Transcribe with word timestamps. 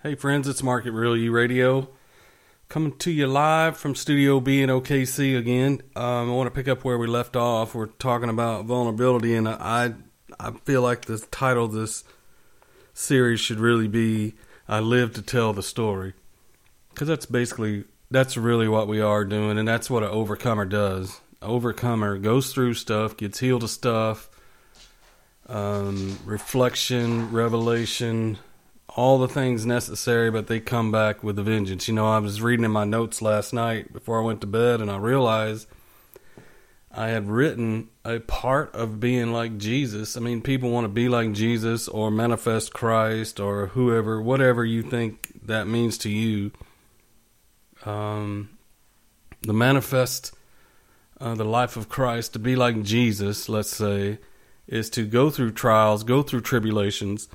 Hey 0.00 0.14
friends, 0.14 0.46
it's 0.46 0.62
Market 0.62 0.92
Real 0.92 1.16
U 1.16 1.32
Radio. 1.32 1.88
Coming 2.68 2.96
to 2.98 3.10
you 3.10 3.26
live 3.26 3.76
from 3.76 3.96
Studio 3.96 4.38
B 4.38 4.62
in 4.62 4.70
OKC 4.70 5.36
again. 5.36 5.80
Um, 5.96 6.30
I 6.30 6.34
want 6.34 6.46
to 6.46 6.54
pick 6.54 6.68
up 6.68 6.84
where 6.84 6.96
we 6.96 7.08
left 7.08 7.34
off. 7.34 7.74
We're 7.74 7.86
talking 7.86 8.28
about 8.28 8.66
vulnerability, 8.66 9.34
and 9.34 9.48
I 9.48 9.94
I 10.38 10.52
feel 10.64 10.82
like 10.82 11.06
the 11.06 11.18
title 11.32 11.64
of 11.64 11.72
this 11.72 12.04
series 12.94 13.40
should 13.40 13.58
really 13.58 13.88
be 13.88 14.34
"I 14.68 14.78
Live 14.78 15.14
to 15.14 15.22
Tell 15.22 15.52
the 15.52 15.64
Story," 15.64 16.12
because 16.90 17.08
that's 17.08 17.26
basically 17.26 17.82
that's 18.08 18.36
really 18.36 18.68
what 18.68 18.86
we 18.86 19.00
are 19.00 19.24
doing, 19.24 19.58
and 19.58 19.66
that's 19.66 19.90
what 19.90 20.04
an 20.04 20.10
overcomer 20.10 20.64
does. 20.64 21.20
overcomer 21.42 22.18
goes 22.18 22.52
through 22.52 22.74
stuff, 22.74 23.16
gets 23.16 23.40
healed 23.40 23.64
of 23.64 23.70
stuff, 23.70 24.30
um, 25.48 26.20
reflection, 26.24 27.32
revelation 27.32 28.38
all 28.98 29.16
the 29.16 29.28
things 29.28 29.64
necessary, 29.64 30.28
but 30.28 30.48
they 30.48 30.58
come 30.58 30.90
back 30.90 31.22
with 31.22 31.38
a 31.38 31.42
vengeance. 31.44 31.86
You 31.86 31.94
know, 31.94 32.08
I 32.08 32.18
was 32.18 32.42
reading 32.42 32.64
in 32.64 32.72
my 32.72 32.82
notes 32.82 33.22
last 33.22 33.52
night 33.52 33.92
before 33.92 34.20
I 34.20 34.24
went 34.24 34.40
to 34.40 34.48
bed, 34.48 34.80
and 34.80 34.90
I 34.90 34.96
realized 34.96 35.68
I 36.90 37.10
had 37.10 37.28
written 37.28 37.90
a 38.04 38.18
part 38.18 38.74
of 38.74 38.98
being 38.98 39.32
like 39.32 39.56
Jesus. 39.56 40.16
I 40.16 40.20
mean, 40.20 40.42
people 40.42 40.72
want 40.72 40.84
to 40.84 40.88
be 40.88 41.08
like 41.08 41.32
Jesus 41.32 41.86
or 41.86 42.10
manifest 42.10 42.72
Christ 42.72 43.38
or 43.38 43.68
whoever, 43.68 44.20
whatever 44.20 44.64
you 44.64 44.82
think 44.82 45.46
that 45.46 45.68
means 45.68 45.96
to 45.98 46.10
you. 46.10 46.50
Um, 47.86 48.58
the 49.42 49.54
manifest 49.54 50.34
uh, 51.20 51.36
the 51.36 51.44
life 51.44 51.76
of 51.76 51.88
Christ, 51.88 52.32
to 52.32 52.40
be 52.40 52.56
like 52.56 52.82
Jesus, 52.82 53.48
let's 53.48 53.70
say, 53.70 54.18
is 54.66 54.90
to 54.90 55.06
go 55.06 55.30
through 55.30 55.52
trials, 55.52 56.02
go 56.02 56.24
through 56.24 56.40
tribulations 56.40 57.28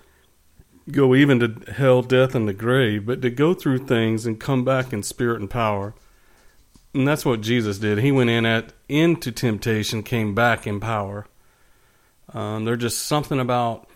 go 0.92 1.16
even 1.16 1.40
to 1.40 1.72
hell, 1.72 2.02
death, 2.02 2.36
and 2.36 2.48
the 2.48 2.54
grave, 2.54 3.06
but 3.06 3.22
to 3.22 3.30
go 3.30 3.54
through 3.54 3.80
things 3.80 4.26
and 4.26 4.40
come 4.40 4.66
back 4.66 4.92
in 4.92 5.04
spirit 5.04 5.40
and 5.40 5.50
power. 5.50 5.94
And 6.94 7.08
that's 7.08 7.26
what 7.26 7.42
Jesus 7.42 7.80
did. 7.80 8.00
He 8.00 8.12
went 8.12 8.30
in 8.30 8.46
at 8.46 8.74
into 8.88 9.32
temptation, 9.32 10.04
came 10.04 10.36
back 10.36 10.68
in 10.68 10.80
power. 10.80 11.26
Um, 12.34 12.66
there's 12.66 12.82
just 12.82 13.04
something 13.04 13.40
about 13.40 13.88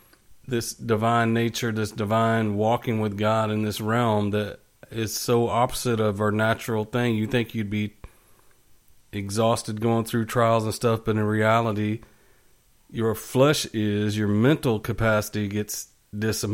this 0.48 0.74
divine 0.74 1.34
nature, 1.34 1.72
this 1.72 1.92
divine 1.92 2.56
walking 2.56 3.00
with 3.00 3.18
God 3.18 3.52
in 3.52 3.64
this 3.64 3.82
realm 3.82 4.32
that 4.32 4.60
is 4.90 5.14
so 5.14 5.50
opposite 5.50 6.00
of 6.00 6.22
our 6.22 6.32
natural 6.32 6.86
thing. 6.86 7.16
You 7.16 7.28
think 7.28 7.54
you'd 7.54 7.70
be 7.70 7.96
exhausted 9.12 9.82
going 9.82 10.06
through 10.06 10.26
trials 10.26 10.64
and 10.64 10.74
stuff, 10.74 11.02
but 11.06 11.18
in 11.18 11.24
reality, 11.24 12.02
your 12.90 13.14
flesh 13.16 13.66
is, 13.68 14.18
your 14.18 14.28
mental 14.28 14.80
capacity 14.80 15.48
gets 15.48 15.90
dis 16.18 16.46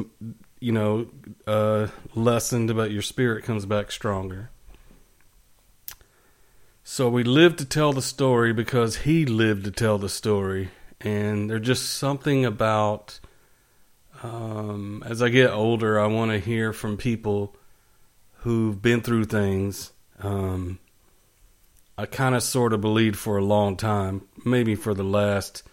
you 0.59 0.71
know 0.71 1.07
uh, 1.47 1.87
lessened, 2.15 2.75
but 2.75 2.91
your 2.91 3.01
spirit 3.01 3.43
comes 3.43 3.65
back 3.65 3.91
stronger. 3.91 4.49
So 6.83 7.09
we 7.09 7.23
live 7.23 7.55
to 7.57 7.65
tell 7.65 7.93
the 7.93 8.01
story 8.01 8.51
because 8.51 8.97
he 8.97 9.25
lived 9.25 9.63
to 9.65 9.71
tell 9.71 9.97
the 9.97 10.09
story, 10.09 10.69
and 11.01 11.49
there's 11.49 11.65
just 11.65 11.93
something 11.93 12.45
about. 12.45 13.19
Um, 14.21 15.03
as 15.05 15.21
I 15.21 15.27
get 15.27 15.51
older, 15.51 15.99
I 15.99 16.07
want 16.07 16.31
to 16.31 16.39
hear 16.39 16.71
from 16.71 16.95
people 16.95 17.57
who've 18.43 18.81
been 18.81 19.01
through 19.01 19.25
things. 19.25 19.91
Um, 20.21 20.79
I 21.97 22.05
kind 22.05 22.33
of 22.33 22.41
sort 22.41 22.73
of 22.73 22.81
believed 22.81 23.17
for 23.17 23.37
a 23.37 23.43
long 23.43 23.75
time, 23.75 24.23
maybe 24.45 24.75
for 24.75 24.93
the 24.93 25.03
last 25.03 25.63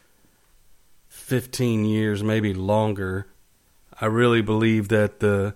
15 1.08 1.84
years, 1.84 2.22
maybe 2.22 2.52
longer, 2.52 3.27
I 4.01 4.06
really 4.06 4.41
believe 4.41 4.89
that 4.89 5.20
the 5.20 5.55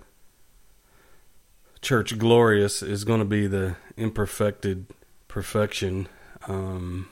church 1.80 2.18
glorious 2.18 2.82
is 2.82 3.04
going 3.04 3.20
to 3.20 3.24
be 3.24 3.46
the 3.46 3.76
imperfected 3.96 4.86
perfection. 5.28 6.08
Um, 6.46 7.08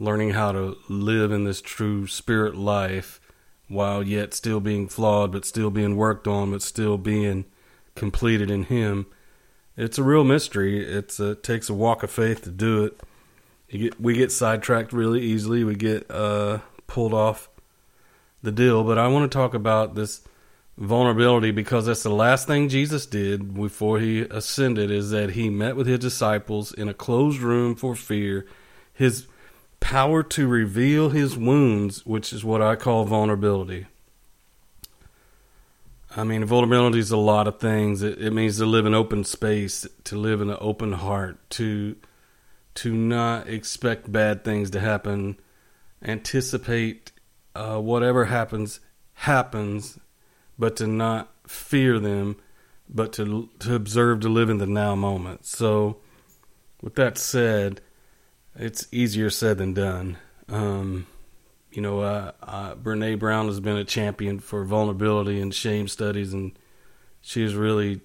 learning 0.00 0.30
how 0.30 0.50
to 0.50 0.76
live 0.88 1.30
in 1.30 1.44
this 1.44 1.60
true 1.60 2.06
spirit 2.06 2.56
life 2.56 3.20
while 3.68 4.02
yet 4.02 4.34
still 4.34 4.58
being 4.58 4.88
flawed, 4.88 5.30
but 5.30 5.44
still 5.44 5.70
being 5.70 5.94
worked 5.94 6.26
on, 6.26 6.50
but 6.50 6.62
still 6.62 6.98
being 6.98 7.44
completed 7.94 8.50
in 8.50 8.64
Him. 8.64 9.06
It's 9.76 9.98
a 9.98 10.02
real 10.02 10.24
mystery. 10.24 10.84
It's 10.84 11.20
a, 11.20 11.32
it 11.32 11.42
takes 11.42 11.68
a 11.68 11.74
walk 11.74 12.02
of 12.02 12.10
faith 12.10 12.42
to 12.42 12.50
do 12.50 12.84
it. 12.84 13.00
Get, 13.70 14.00
we 14.00 14.14
get 14.14 14.32
sidetracked 14.32 14.92
really 14.92 15.20
easily. 15.20 15.62
We 15.62 15.76
get 15.76 16.10
uh, 16.10 16.58
pulled 16.86 17.14
off 17.14 17.48
the 18.42 18.52
deal, 18.52 18.84
but 18.84 18.98
I 18.98 19.08
want 19.08 19.30
to 19.30 19.38
talk 19.38 19.54
about 19.54 19.94
this 19.94 20.22
vulnerability 20.78 21.50
because 21.50 21.86
that's 21.86 22.02
the 22.02 22.10
last 22.10 22.46
thing 22.46 22.68
Jesus 22.68 23.04
did 23.06 23.54
before 23.54 23.98
he 24.00 24.20
ascended 24.22 24.90
is 24.90 25.10
that 25.10 25.30
he 25.30 25.50
met 25.50 25.76
with 25.76 25.86
his 25.86 25.98
disciples 25.98 26.72
in 26.72 26.88
a 26.88 26.94
closed 26.94 27.40
room 27.40 27.74
for 27.74 27.94
fear. 27.94 28.46
His 28.92 29.26
power 29.78 30.22
to 30.22 30.46
reveal 30.46 31.10
his 31.10 31.36
wounds, 31.36 32.04
which 32.06 32.32
is 32.32 32.44
what 32.44 32.62
I 32.62 32.76
call 32.76 33.04
vulnerability. 33.04 33.86
I 36.16 36.24
mean, 36.24 36.44
vulnerability 36.44 36.98
is 36.98 37.10
a 37.10 37.16
lot 37.16 37.46
of 37.46 37.60
things. 37.60 38.02
It, 38.02 38.20
it 38.20 38.32
means 38.32 38.56
to 38.56 38.66
live 38.66 38.84
in 38.84 38.94
open 38.94 39.22
space, 39.24 39.86
to 40.04 40.16
live 40.18 40.40
in 40.40 40.50
an 40.50 40.58
open 40.60 40.92
heart, 40.92 41.38
to 41.50 41.96
to 42.72 42.94
not 42.94 43.48
expect 43.48 44.10
bad 44.10 44.44
things 44.44 44.70
to 44.70 44.80
happen, 44.80 45.36
anticipate 46.02 47.09
uh, 47.54 47.78
whatever 47.78 48.26
happens 48.26 48.80
happens, 49.14 49.98
but 50.58 50.76
to 50.76 50.86
not 50.86 51.32
fear 51.46 51.98
them, 51.98 52.36
but 52.88 53.12
to 53.14 53.48
to 53.60 53.74
observe 53.74 54.20
to 54.20 54.28
live 54.28 54.50
in 54.50 54.58
the 54.58 54.66
now 54.66 54.94
moment. 54.94 55.46
So, 55.46 55.98
with 56.82 56.94
that 56.94 57.18
said, 57.18 57.80
it's 58.54 58.86
easier 58.92 59.30
said 59.30 59.58
than 59.58 59.74
done. 59.74 60.18
Um, 60.48 61.06
you 61.70 61.82
know, 61.82 62.00
uh, 62.00 62.32
uh, 62.42 62.74
Brene 62.74 63.18
Brown 63.18 63.46
has 63.46 63.60
been 63.60 63.76
a 63.76 63.84
champion 63.84 64.40
for 64.40 64.64
vulnerability 64.64 65.40
and 65.40 65.54
shame 65.54 65.86
studies, 65.86 66.32
and 66.32 66.58
she's 67.20 67.54
really 67.54 68.00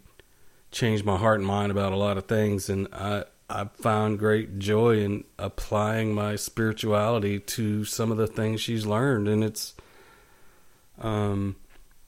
changed 0.72 1.06
my 1.06 1.18
heart 1.18 1.40
and 1.40 1.48
mind 1.48 1.72
about 1.72 1.94
a 1.94 1.98
lot 1.98 2.18
of 2.18 2.26
things. 2.26 2.70
And 2.70 2.88
I 2.94 3.24
I 3.50 3.66
found 3.66 4.20
great 4.20 4.58
joy 4.58 5.00
in 5.00 5.24
applying 5.38 6.14
my 6.14 6.36
spirituality 6.36 7.40
to 7.40 7.86
some 7.86 8.12
of 8.12 8.18
the 8.18 8.28
things 8.28 8.62
she's 8.62 8.86
learned, 8.86 9.28
and 9.28 9.44
it's 9.44 9.76
um, 11.00 11.56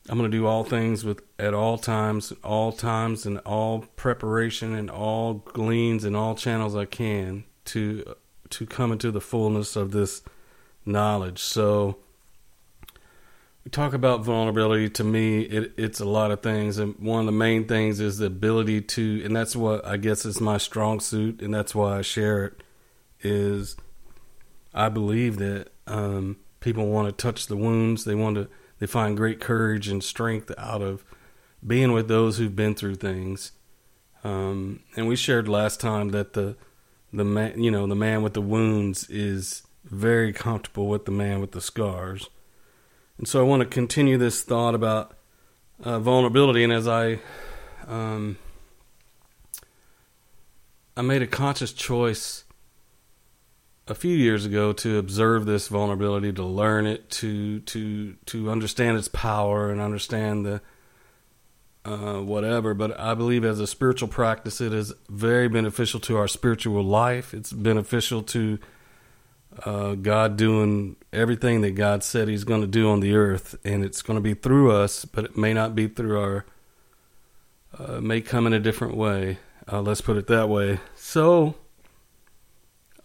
I'm 0.09 0.18
going 0.18 0.31
to 0.31 0.38
do 0.38 0.47
all 0.47 0.64
things 0.64 1.03
with 1.03 1.22
at 1.38 1.53
all 1.53 1.78
times, 1.78 2.34
all 2.44 2.72
times, 2.72 3.26
and 3.26 3.40
all 3.40 3.81
preparation, 3.96 4.74
and 4.74 4.90
all 4.90 5.36
gleans, 5.36 6.03
and 6.03 6.16
all 6.16 6.34
channels 6.36 6.76
I 6.76 6.86
can 6.86 7.44
to 7.66 8.16
to 8.50 8.66
come 8.66 8.92
into 8.92 9.12
the 9.12 9.22
fullness 9.22 9.76
of 9.76 9.92
this 9.92 10.24
knowledge. 10.86 11.40
So 11.40 11.97
talk 13.69 13.94
about 13.94 14.23
vulnerability 14.23 14.89
to 14.89 15.03
me 15.03 15.41
it, 15.41 15.73
it's 15.78 16.00
a 16.00 16.05
lot 16.05 16.31
of 16.31 16.41
things 16.41 16.78
and 16.78 16.95
one 17.00 17.22
of 17.22 17.25
the 17.25 17.31
main 17.31 17.67
things 17.67 18.00
is 18.00 18.17
the 18.17 18.25
ability 18.25 18.81
to 18.81 19.22
and 19.25 19.35
that's 19.35 19.55
what 19.55 19.85
i 19.85 19.97
guess 19.97 20.25
is 20.25 20.39
my 20.39 20.57
strong 20.57 21.00
suit 21.00 21.41
and 21.41 21.53
that's 21.53 21.73
why 21.73 21.97
i 21.97 22.01
share 22.01 22.45
it 22.45 22.63
is 23.22 23.75
i 24.73 24.88
believe 24.89 25.38
that 25.38 25.69
um, 25.88 26.38
people 26.59 26.88
want 26.88 27.07
to 27.07 27.11
touch 27.11 27.47
the 27.47 27.57
wounds 27.57 28.03
they 28.03 28.16
want 28.16 28.35
to 28.35 28.47
they 28.79 28.85
find 28.85 29.17
great 29.17 29.39
courage 29.39 29.88
and 29.88 30.03
strength 30.03 30.51
out 30.57 30.81
of 30.81 31.03
being 31.66 31.91
with 31.91 32.07
those 32.07 32.38
who've 32.38 32.55
been 32.55 32.75
through 32.75 32.95
things. 32.95 33.51
Um, 34.23 34.81
and 34.95 35.07
we 35.07 35.16
shared 35.16 35.47
last 35.47 35.79
time 35.79 36.09
that 36.09 36.34
the 36.34 36.55
the 37.13 37.23
man 37.23 37.63
you 37.63 37.72
know 37.72 37.88
the 37.88 37.95
man 37.95 38.22
with 38.22 38.34
the 38.34 38.41
wounds 38.41 39.09
is 39.09 39.63
very 39.85 40.34
comfortable 40.34 40.88
with 40.88 41.05
the 41.05 41.11
man 41.11 41.39
with 41.39 41.53
the 41.53 41.61
scars 41.61 42.29
and 43.17 43.28
so 43.28 43.39
I 43.39 43.44
want 43.44 43.61
to 43.61 43.66
continue 43.66 44.17
this 44.17 44.41
thought 44.41 44.75
about 44.75 45.16
uh, 45.83 46.00
vulnerability. 46.00 46.63
And 46.63 46.73
as 46.73 46.88
I, 46.88 47.19
um, 47.88 48.37
I 50.96 51.02
made 51.02 51.22
a 51.22 51.28
conscious 51.28 51.73
choice 51.73 52.43
a 53.87 53.96
few 53.96 54.16
years 54.16 54.46
ago 54.46 54.73
to 54.73 54.97
observe 54.97 55.46
this 55.46 55.67
vulnerability, 55.67 56.34
to 56.34 56.43
learn 56.43 56.85
it, 56.85 57.09
to 57.09 57.59
to 57.61 58.16
to 58.25 58.52
understand 58.52 58.97
its 58.97 59.08
power 59.08 59.72
and 59.72 59.79
understand 59.79 60.46
the 60.46 60.61
uh, 61.85 62.22
whatever. 62.22 62.73
But 62.73 62.99
I 62.99 63.13
believe 63.13 63.46
as 63.46 63.59
a 63.59 63.67
spiritual 63.67 64.09
practice, 64.09 64.59
it 64.59 64.73
is 64.73 64.93
very 65.09 65.47
beneficial 65.47 65.99
to 66.02 66.17
our 66.17 66.28
spiritual 66.28 66.84
life. 66.84 67.34
It's 67.34 67.53
beneficial 67.53 68.22
to 68.23 68.59
uh, 69.66 69.96
God 69.96 70.38
doing 70.38 70.96
everything 71.12 71.62
that 71.62 71.72
God 71.72 72.04
said 72.04 72.28
He's 72.28 72.44
going 72.44 72.62
to 72.62 72.68
do 72.68 72.90
on 72.90 73.00
the 73.00 73.16
earth, 73.16 73.56
and 73.64 73.84
it's 73.84 74.02
going 74.02 74.18
to 74.18 74.22
be 74.22 74.34
through 74.34 74.72
us, 74.72 75.06
but 75.06 75.26
it 75.26 75.38
may 75.38 75.54
not 75.54 75.76
be 75.76 75.88
through 75.88 76.20
our. 76.20 76.46
Uh, 77.78 78.02
may 78.02 78.22
come 78.22 78.48
in 78.48 78.54
a 78.54 78.59
different 78.59 78.96
way. 78.96 79.38
Uh, 79.72 79.82
let's 79.82 80.02
put 80.02 80.18
it 80.18 80.28
that 80.28 80.50
way. 80.50 80.80
So, 80.96 81.56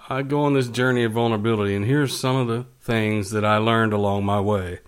I 0.09 0.23
go 0.23 0.43
on 0.43 0.55
this 0.55 0.69
journey 0.69 1.05
of 1.05 1.13
vulnerability, 1.13 1.75
and 1.75 1.85
here's 1.85 2.19
some 2.19 2.37
of 2.37 2.49
the 2.49 2.67
things 2.81 3.31
that 3.31 3.45
I 3.45 3.59
learned 3.59 3.93
along 3.93 4.25
my 4.25 4.41
way. 4.41 4.81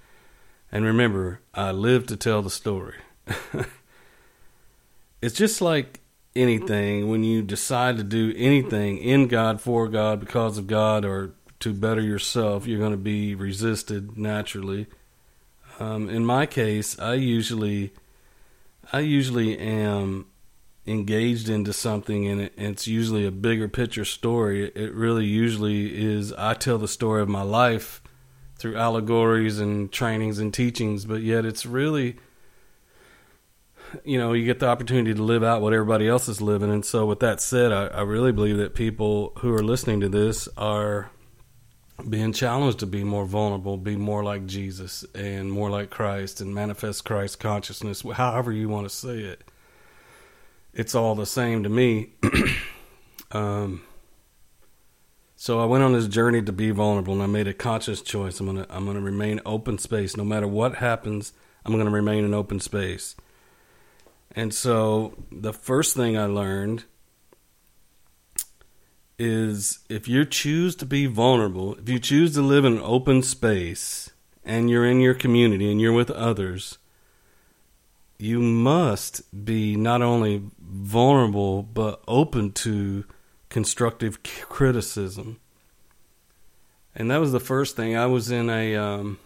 And 0.73 0.85
remember, 0.85 1.41
I 1.55 1.71
live 1.71 2.07
to 2.09 2.17
tell 2.17 2.43
the 2.43 2.51
story. 2.51 2.97
it's 5.23 5.35
just 5.35 5.61
like 5.61 6.01
anything 6.35 7.09
when 7.09 7.23
you 7.23 7.43
decide 7.43 7.97
to 7.97 8.03
do 8.03 8.33
anything 8.37 8.99
in 8.99 9.29
God, 9.29 9.61
for 9.61 9.89
God, 9.89 10.21
because 10.21 10.59
of 10.59 10.67
God, 10.67 11.05
or 11.05 11.35
to 11.65 11.73
better 11.73 12.03
yourself, 12.03 12.67
you're 12.67 12.79
going 12.79 12.91
to 12.91 12.99
be 12.99 13.35
resisted 13.35 14.19
naturally. 14.19 14.87
Um, 15.81 16.11
in 16.11 16.27
my 16.27 16.45
case, 16.45 16.99
I 16.99 17.15
usually, 17.15 17.95
I 18.93 19.01
usually 19.01 19.59
am 19.59 20.27
engaged 20.87 21.49
into 21.49 21.73
something, 21.73 22.27
and, 22.27 22.43
it, 22.43 22.53
it's 22.59 22.87
usually 22.87 23.25
a 23.25 23.31
bigger 23.31 23.67
picture 23.67 24.05
story. 24.05 24.67
It 24.75 24.93
really 24.93 25.25
usually 25.25 26.05
is. 26.05 26.35
I 26.35 26.53
tell 26.53 26.77
the 26.77 26.87
story 26.87 27.23
of 27.23 27.31
my 27.31 27.41
life 27.41 28.03
through 28.59 28.77
allegories 28.77 29.59
and 29.59 29.91
trainings 29.91 30.39
and 30.39 30.53
teachings, 30.53 31.07
but 31.07 31.23
yet 31.23 31.47
it's 31.47 31.65
really 31.65 32.19
you 34.05 34.19
know, 34.19 34.33
you 34.33 34.45
get 34.45 34.59
the 34.59 34.67
opportunity 34.67 35.15
to 35.15 35.23
live 35.23 35.43
out 35.43 35.63
what 35.63 35.73
everybody 35.73 36.09
else 36.09 36.29
is 36.29 36.43
living. 36.43 36.71
And 36.71 36.85
so, 36.85 37.07
with 37.07 37.21
that 37.21 37.41
said, 37.41 37.71
I, 37.71 37.87
I, 37.87 38.01
really 38.03 38.33
believe 38.33 38.57
that 38.57 38.75
people 38.75 39.33
who 39.39 39.55
are 39.55 39.63
listening 39.63 40.01
to 40.01 40.09
this 40.09 40.49
are 40.57 41.11
being 42.09 42.33
challenged 42.33 42.81
to 42.81 42.87
be 42.87 43.05
more 43.05 43.25
vulnerable, 43.25 43.77
be 43.77 43.97
more 43.97 44.25
like 44.25 44.47
Jesus 44.47 45.05
and 45.15 45.51
more 45.51 45.71
like 45.71 45.91
Christ 45.91 46.41
and 46.41 46.55
manifest 46.55 47.05
Christ 47.05 47.39
consciousness, 47.39 48.03
however 48.03 48.53
you 48.53 48.69
want 48.69 48.89
to 48.89 48.95
say 48.95 49.21
it. 49.21 49.45
It's 50.73 50.95
all 50.95 51.15
the 51.15 51.27
same 51.27 51.63
to 51.63 51.69
me. 51.69 52.11
um, 53.31 53.83
so 55.37 55.61
I 55.61 55.67
went 55.67 55.85
on 55.85 55.93
this 55.93 56.09
journey 56.09 56.43
to 56.43 56.53
be 56.53 56.71
vulnerable, 56.71 57.15
and 57.15 57.23
I 57.23 57.27
made 57.27 57.47
a 57.47 57.55
conscious 57.55 58.03
choice. 58.03 58.41
I'm 58.41 58.47
gonna 58.47 58.67
I'm 58.69 58.87
gonna 58.87 59.01
remain 59.01 59.41
open 59.47 59.79
space, 59.79 60.17
no 60.17 60.25
matter 60.25 60.49
what 60.49 60.77
happens. 60.77 61.33
I'm 61.65 61.77
gonna 61.77 61.91
remain 61.91 62.25
in 62.25 62.35
open 62.35 62.59
space. 62.59 63.15
And 64.33 64.53
so 64.53 65.15
the 65.31 65.53
first 65.53 65.95
thing 65.95 66.19
I 66.19 66.25
learned 66.25 66.85
is 69.19 69.81
if 69.89 70.09
you 70.09 70.25
choose 70.25 70.75
to 70.77 70.87
be 70.87 71.07
vulnerable, 71.07 71.75
if 71.77 71.89
you 71.89 71.99
choose 71.99 72.35
to 72.35 72.43
live 72.43 72.65
in 72.65 72.75
an 72.75 72.83
open 72.83 73.23
space 73.23 74.11
and 74.45 74.69
you're 74.69 74.85
in 74.85 75.01
your 75.01 75.15
community 75.15 75.71
and 75.71 75.81
you're 75.81 75.93
with 75.93 76.11
others, 76.11 76.79
you 78.19 78.41
must 78.41 79.45
be 79.45 79.77
not 79.77 80.03
only 80.03 80.43
vulnerable 80.61 81.63
but 81.63 82.03
open 82.09 82.53
to 82.53 83.05
constructive 83.49 84.23
criticism. 84.23 85.39
And 86.95 87.11
that 87.11 87.21
was 87.21 87.33
the 87.33 87.41
first 87.41 87.77
thing. 87.77 87.97
I 87.97 88.07
was 88.07 88.31
in 88.31 88.49
a 88.51 88.77
um, 88.77 89.19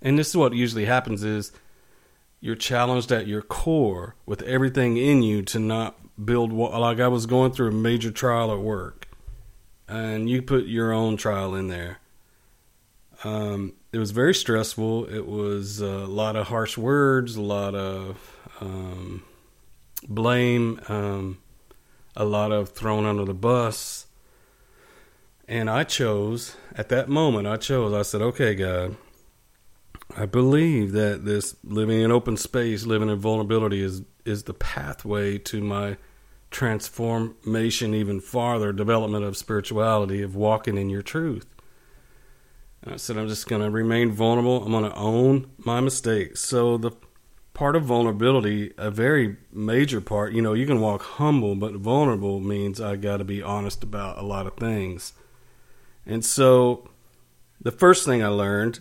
and 0.00 0.18
this 0.18 0.28
is 0.28 0.36
what 0.36 0.52
usually 0.52 0.84
happens 0.84 1.24
is 1.24 1.52
you're 2.40 2.54
challenged 2.54 3.10
at 3.10 3.26
your 3.26 3.42
core 3.42 4.14
with 4.26 4.42
everything 4.42 4.96
in 4.96 5.22
you 5.22 5.42
to 5.42 5.58
not 5.58 5.98
build 6.22 6.52
like 6.52 7.00
I 7.00 7.08
was 7.08 7.26
going 7.26 7.52
through 7.52 7.68
a 7.68 7.72
major 7.72 8.10
trial 8.10 8.52
at 8.52 8.58
work, 8.58 9.08
and 9.86 10.28
you 10.28 10.42
put 10.42 10.66
your 10.66 10.92
own 10.92 11.16
trial 11.16 11.54
in 11.54 11.68
there. 11.68 11.98
Um, 13.24 13.74
it 13.92 13.98
was 13.98 14.10
very 14.10 14.34
stressful. 14.34 15.06
It 15.06 15.26
was 15.26 15.80
a 15.80 16.06
lot 16.06 16.36
of 16.36 16.48
harsh 16.48 16.76
words, 16.76 17.36
a 17.36 17.42
lot 17.42 17.74
of 17.74 18.36
um, 18.60 19.22
blame, 20.08 20.80
um, 20.88 21.38
a 22.16 22.24
lot 22.24 22.52
of 22.52 22.70
thrown 22.70 23.06
under 23.06 23.24
the 23.24 23.34
bus. 23.34 24.06
And 25.48 25.70
I 25.70 25.84
chose, 25.84 26.56
at 26.74 26.90
that 26.90 27.08
moment, 27.08 27.46
I 27.46 27.56
chose, 27.56 27.94
I 27.94 28.02
said, 28.02 28.20
okay, 28.20 28.54
God, 28.54 28.96
I 30.16 30.26
believe 30.26 30.92
that 30.92 31.24
this 31.24 31.56
living 31.64 32.00
in 32.00 32.12
open 32.12 32.36
space, 32.36 32.84
living 32.84 33.08
in 33.08 33.18
vulnerability 33.18 33.82
is 33.82 34.02
is 34.24 34.42
the 34.42 34.54
pathway 34.54 35.38
to 35.38 35.62
my 35.62 35.96
transformation 36.50 37.94
even 37.94 38.20
farther, 38.20 38.72
development 38.72 39.24
of 39.24 39.36
spirituality, 39.36 40.22
of 40.22 40.34
walking 40.34 40.76
in 40.76 40.88
your 40.88 41.02
truth. 41.02 41.46
And 42.82 42.94
I 42.94 42.96
said, 42.96 43.16
I'm 43.16 43.28
just 43.28 43.48
going 43.48 43.62
to 43.62 43.70
remain 43.70 44.12
vulnerable. 44.12 44.64
I'm 44.64 44.72
going 44.72 44.84
to 44.84 44.96
own 44.96 45.50
my 45.58 45.80
mistakes. 45.80 46.40
So, 46.40 46.78
the 46.78 46.92
part 47.52 47.74
of 47.74 47.82
vulnerability, 47.82 48.72
a 48.78 48.90
very 48.90 49.36
major 49.52 50.00
part, 50.00 50.32
you 50.32 50.40
know, 50.40 50.54
you 50.54 50.64
can 50.64 50.80
walk 50.80 51.02
humble, 51.02 51.56
but 51.56 51.74
vulnerable 51.74 52.38
means 52.38 52.80
I 52.80 52.94
got 52.96 53.16
to 53.16 53.24
be 53.24 53.42
honest 53.42 53.82
about 53.82 54.16
a 54.18 54.22
lot 54.22 54.46
of 54.46 54.56
things. 54.56 55.12
And 56.06 56.24
so, 56.24 56.88
the 57.60 57.72
first 57.72 58.06
thing 58.06 58.22
I 58.22 58.28
learned 58.28 58.80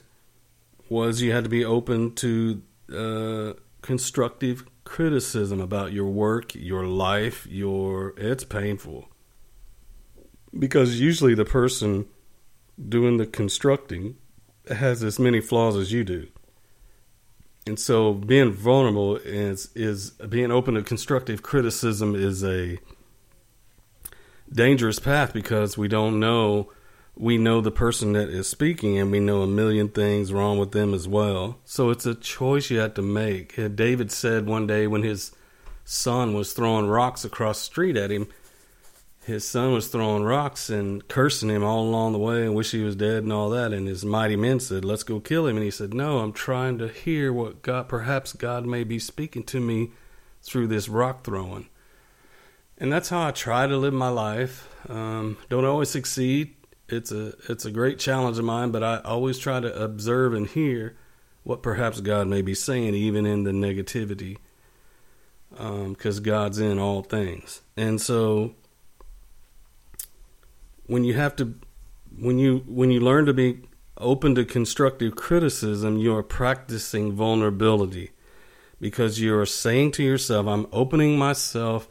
was 0.89 1.21
you 1.21 1.31
had 1.31 1.43
to 1.43 1.49
be 1.49 1.65
open 1.65 2.13
to 2.15 2.61
uh, 2.93 3.53
constructive 3.81 4.65
criticism 4.83 5.59
about 5.59 5.91
your 5.91 6.09
work, 6.09 6.56
your 6.56 6.85
life, 6.85 7.45
your 7.50 8.13
it's 8.18 8.44
painful. 8.44 9.09
Because 10.57 11.00
usually 11.00 11.35
the 11.35 11.45
person 11.45 12.07
doing 12.88 13.18
the 13.18 13.25
constructing 13.25 14.15
has 14.69 15.03
as 15.03 15.19
many 15.19 15.41
flaws 15.41 15.75
as 15.75 15.91
you 15.91 16.03
do. 16.03 16.27
And 17.65 17.77
so 17.77 18.13
being 18.13 18.53
vulnerable 18.53 19.18
is 19.18 19.69
is 19.75 20.12
being 20.12 20.51
open 20.51 20.75
to 20.75 20.83
constructive 20.83 21.44
criticism 21.44 22.15
is 22.15 22.44
a 22.44 22.80
dangerous 24.51 25.00
path 25.00 25.33
because 25.33 25.77
we 25.77 25.89
don't 25.89 26.19
know 26.19 26.71
we 27.19 27.37
know 27.37 27.61
the 27.61 27.71
person 27.71 28.13
that 28.13 28.29
is 28.29 28.47
speaking 28.47 28.97
and 28.97 29.11
we 29.11 29.19
know 29.19 29.41
a 29.41 29.47
million 29.47 29.89
things 29.89 30.31
wrong 30.31 30.59
with 30.59 30.71
them 30.71 30.93
as 30.93 31.07
well. 31.07 31.59
So 31.65 31.89
it's 31.89 32.05
a 32.05 32.15
choice 32.15 32.69
you 32.69 32.79
have 32.79 32.93
to 32.95 33.01
make. 33.01 33.55
David 33.75 34.11
said 34.11 34.45
one 34.45 34.67
day 34.67 34.87
when 34.87 35.03
his 35.03 35.31
son 35.83 36.33
was 36.33 36.53
throwing 36.53 36.87
rocks 36.87 37.25
across 37.25 37.59
the 37.59 37.65
street 37.65 37.97
at 37.97 38.11
him, 38.11 38.27
his 39.25 39.47
son 39.47 39.73
was 39.73 39.87
throwing 39.87 40.23
rocks 40.23 40.69
and 40.69 41.05
cursing 41.07 41.49
him 41.49 41.63
all 41.63 41.83
along 41.83 42.13
the 42.13 42.19
way 42.19 42.43
and 42.43 42.55
wish 42.55 42.71
he 42.71 42.83
was 42.83 42.95
dead 42.95 43.23
and 43.23 43.33
all 43.33 43.49
that. 43.49 43.73
And 43.73 43.87
his 43.87 44.05
mighty 44.05 44.37
men 44.37 44.59
said, 44.59 44.85
Let's 44.85 45.03
go 45.03 45.19
kill 45.19 45.47
him. 45.47 45.57
And 45.57 45.65
he 45.65 45.71
said, 45.71 45.93
No, 45.93 46.19
I'm 46.19 46.31
trying 46.31 46.77
to 46.77 46.87
hear 46.87 47.33
what 47.33 47.61
God, 47.61 47.89
perhaps 47.89 48.31
God 48.31 48.65
may 48.65 48.85
be 48.85 48.99
speaking 48.99 49.43
to 49.45 49.59
me 49.59 49.91
through 50.43 50.67
this 50.67 50.87
rock 50.87 51.25
throwing. 51.25 51.67
And 52.77 52.93
that's 52.93 53.09
how 53.09 53.27
I 53.27 53.31
try 53.31 53.67
to 53.67 53.75
live 53.75 53.93
my 53.93 54.07
life. 54.07 54.73
Um, 54.87 55.37
don't 55.49 55.65
always 55.65 55.89
succeed 55.89 56.56
it's 56.89 57.11
a 57.11 57.33
it's 57.49 57.65
a 57.65 57.71
great 57.71 57.99
challenge 57.99 58.37
of 58.37 58.45
mine, 58.45 58.71
but 58.71 58.83
I 58.83 58.99
always 59.03 59.37
try 59.37 59.59
to 59.59 59.83
observe 59.83 60.33
and 60.33 60.47
hear 60.47 60.95
what 61.43 61.61
perhaps 61.61 62.01
God 62.01 62.27
may 62.27 62.41
be 62.41 62.53
saying, 62.53 62.93
even 62.93 63.25
in 63.25 63.43
the 63.43 63.51
negativity, 63.51 64.37
because 65.49 66.17
um, 66.17 66.23
God's 66.23 66.59
in 66.59 66.79
all 66.79 67.01
things. 67.01 67.61
And 67.75 68.01
so, 68.01 68.56
when 70.85 71.03
you 71.03 71.13
have 71.15 71.35
to, 71.37 71.56
when 72.17 72.39
you 72.39 72.63
when 72.67 72.91
you 72.91 72.99
learn 72.99 73.25
to 73.25 73.33
be 73.33 73.61
open 73.97 74.35
to 74.35 74.45
constructive 74.45 75.15
criticism, 75.15 75.97
you 75.97 76.15
are 76.15 76.23
practicing 76.23 77.11
vulnerability, 77.11 78.11
because 78.79 79.19
you 79.19 79.37
are 79.37 79.45
saying 79.45 79.91
to 79.94 80.03
yourself, 80.03 80.47
"I'm 80.47 80.67
opening 80.71 81.17
myself 81.17 81.87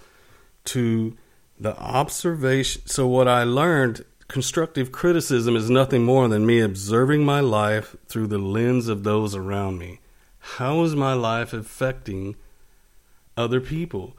to." 0.66 1.16
the 1.58 1.74
observation 1.78 2.82
so 2.84 3.06
what 3.06 3.26
i 3.26 3.42
learned 3.42 4.04
constructive 4.28 4.92
criticism 4.92 5.56
is 5.56 5.70
nothing 5.70 6.04
more 6.04 6.28
than 6.28 6.46
me 6.46 6.60
observing 6.60 7.24
my 7.24 7.40
life 7.40 7.96
through 8.06 8.26
the 8.26 8.38
lens 8.38 8.88
of 8.88 9.04
those 9.04 9.34
around 9.34 9.78
me. 9.78 10.00
How 10.38 10.82
is 10.82 10.94
my 10.94 11.12
life 11.12 11.52
affecting 11.52 12.36
other 13.36 13.60
people? 13.60 14.16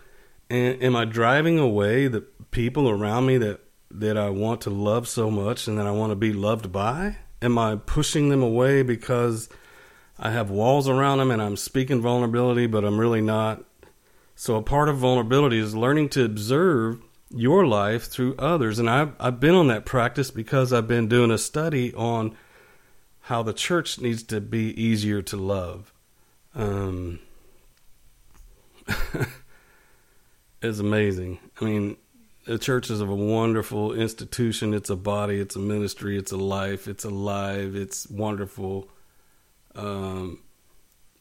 And 0.49 0.81
am 0.81 0.95
I 0.95 1.05
driving 1.05 1.59
away 1.59 2.07
the 2.07 2.21
people 2.51 2.89
around 2.89 3.25
me 3.25 3.37
that, 3.37 3.61
that 3.91 4.17
I 4.17 4.29
want 4.29 4.61
to 4.61 4.69
love 4.69 5.07
so 5.07 5.29
much 5.29 5.67
and 5.67 5.77
that 5.77 5.87
I 5.87 5.91
want 5.91 6.11
to 6.11 6.15
be 6.15 6.33
loved 6.33 6.71
by? 6.71 7.17
Am 7.41 7.57
I 7.57 7.75
pushing 7.75 8.29
them 8.29 8.41
away 8.41 8.81
because 8.81 9.49
I 10.17 10.31
have 10.31 10.49
walls 10.49 10.87
around 10.87 11.19
them 11.19 11.31
and 11.31 11.41
I'm 11.41 11.57
speaking 11.57 12.01
vulnerability, 12.01 12.67
but 12.67 12.83
I'm 12.83 12.99
really 12.99 13.21
not? 13.21 13.63
So, 14.35 14.55
a 14.55 14.61
part 14.61 14.87
of 14.87 14.97
vulnerability 14.97 15.57
is 15.57 15.75
learning 15.75 16.09
to 16.09 16.23
observe 16.23 17.01
your 17.29 17.65
life 17.65 18.05
through 18.05 18.35
others. 18.37 18.79
And 18.79 18.89
I've, 18.89 19.13
I've 19.19 19.39
been 19.39 19.55
on 19.55 19.67
that 19.67 19.85
practice 19.85 20.31
because 20.31 20.71
I've 20.71 20.87
been 20.87 21.07
doing 21.07 21.31
a 21.31 21.37
study 21.37 21.93
on 21.93 22.35
how 23.21 23.43
the 23.43 23.53
church 23.53 23.99
needs 23.99 24.23
to 24.23 24.39
be 24.39 24.81
easier 24.81 25.21
to 25.21 25.37
love. 25.37 25.93
Um, 26.55 27.19
it's 30.61 30.79
amazing. 30.79 31.39
I 31.59 31.65
mean, 31.65 31.97
the 32.45 32.57
church 32.57 32.89
is 32.89 33.01
a 33.01 33.05
wonderful 33.05 33.93
institution. 33.93 34.73
It's 34.73 34.89
a 34.89 34.95
body, 34.95 35.39
it's 35.39 35.57
a 35.57 35.59
ministry, 35.59 36.17
it's 36.17 36.31
a 36.31 36.37
life, 36.37 36.87
it's 36.87 37.03
alive, 37.03 37.75
it's 37.75 38.09
wonderful. 38.09 38.87
Um, 39.75 40.39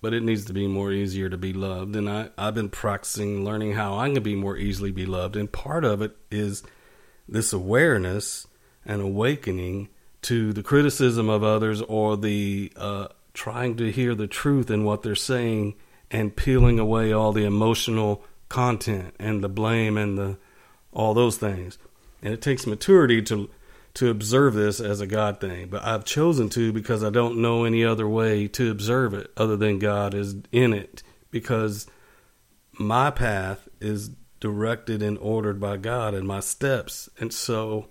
but 0.07 0.15
it 0.15 0.23
needs 0.23 0.45
to 0.45 0.53
be 0.53 0.69
more 0.69 0.93
easier 0.93 1.29
to 1.29 1.37
be 1.37 1.53
loved. 1.53 1.97
And 1.97 2.09
I, 2.09 2.29
I've 2.39 2.55
been 2.55 2.69
practicing 2.69 3.45
learning 3.45 3.73
how 3.73 3.99
I 3.99 4.09
can 4.09 4.23
be 4.23 4.37
more 4.37 4.57
easily 4.57 4.93
be 4.93 5.05
loved. 5.05 5.35
And 5.35 5.51
part 5.51 5.85
of 5.85 6.01
it 6.01 6.17
is 6.31 6.63
this 7.29 7.53
awareness 7.53 8.47
and 8.85 9.03
awakening 9.03 9.89
to 10.23 10.53
the 10.53 10.63
criticism 10.63 11.29
of 11.29 11.43
others 11.43 11.83
or 11.83 12.17
the 12.17 12.73
uh, 12.77 13.09
trying 13.35 13.77
to 13.79 13.91
hear 13.91 14.15
the 14.15 14.29
truth 14.29 14.71
in 14.71 14.85
what 14.85 15.03
they're 15.03 15.17
saying 15.17 15.75
and 16.09 16.37
peeling 16.37 16.79
away 16.79 17.11
all 17.11 17.33
the 17.33 17.45
emotional 17.45 18.23
content 18.49 19.13
and 19.19 19.43
the 19.43 19.49
blame 19.49 19.99
and 19.99 20.17
the 20.17 20.39
all 20.93 21.15
those 21.15 21.37
things. 21.37 21.79
And 22.23 22.33
it 22.33 22.41
takes 22.41 22.65
maturity 22.65 23.23
to 23.23 23.51
to 23.97 24.11
observe 24.11 24.53
this 24.53 24.79
as 24.79 25.01
a 25.01 25.07
God 25.07 25.41
thing, 25.41 25.69
but 25.69 25.83
I've 25.83 26.05
chosen 26.05 26.51
to 26.51 26.71
because 26.71 27.03
I 27.03 27.09
don't 27.09 27.41
know 27.41 27.65
any 27.65 27.83
other 27.83 28.07
way 28.07 28.47
to 28.49 28.71
observe 28.71 29.15
it 29.15 29.31
other 29.39 29.57
than 29.57 29.79
God 29.79 30.13
is 30.13 30.37
in 30.53 30.75
it 30.75 31.03
because 31.31 31.87
my 32.79 33.11
path 33.11 33.69
is 33.81 34.11
directed 34.39 35.03
and 35.03 35.17
ordered 35.17 35.59
by 35.59 35.79
God 35.79 36.13
and 36.13 36.29
my 36.29 36.41
steps. 36.41 37.09
And 37.19 37.33
so 37.33 37.87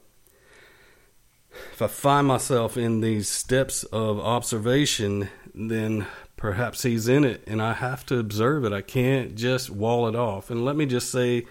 if 1.74 1.81
I 1.81 1.88
find 1.88 2.27
myself 2.27 2.77
in 2.77 3.01
these 3.01 3.27
steps 3.27 3.83
of 3.85 4.19
observation, 4.19 5.29
then 5.55 6.05
perhaps 6.38 6.83
he's 6.83 7.07
in 7.07 7.24
it 7.24 7.43
and 7.47 7.59
I 7.63 7.74
have 7.74 8.05
to 8.07 8.19
observe 8.19 8.63
it. 8.63 8.74
I 8.74 8.81
can't 8.81 9.33
just 9.33 9.71
wall 9.71 10.07
it 10.07 10.15
off. 10.15 10.51
And 10.51 10.63
let 10.63 10.75
me 10.75 10.85
just 10.85 11.12
say 11.12 11.47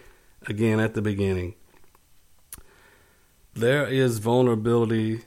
again 0.47 0.79
at 0.79 0.95
the 0.95 1.03
beginning 1.03 1.57
there 3.55 3.87
is 3.87 4.19
vulnerability 4.19 5.23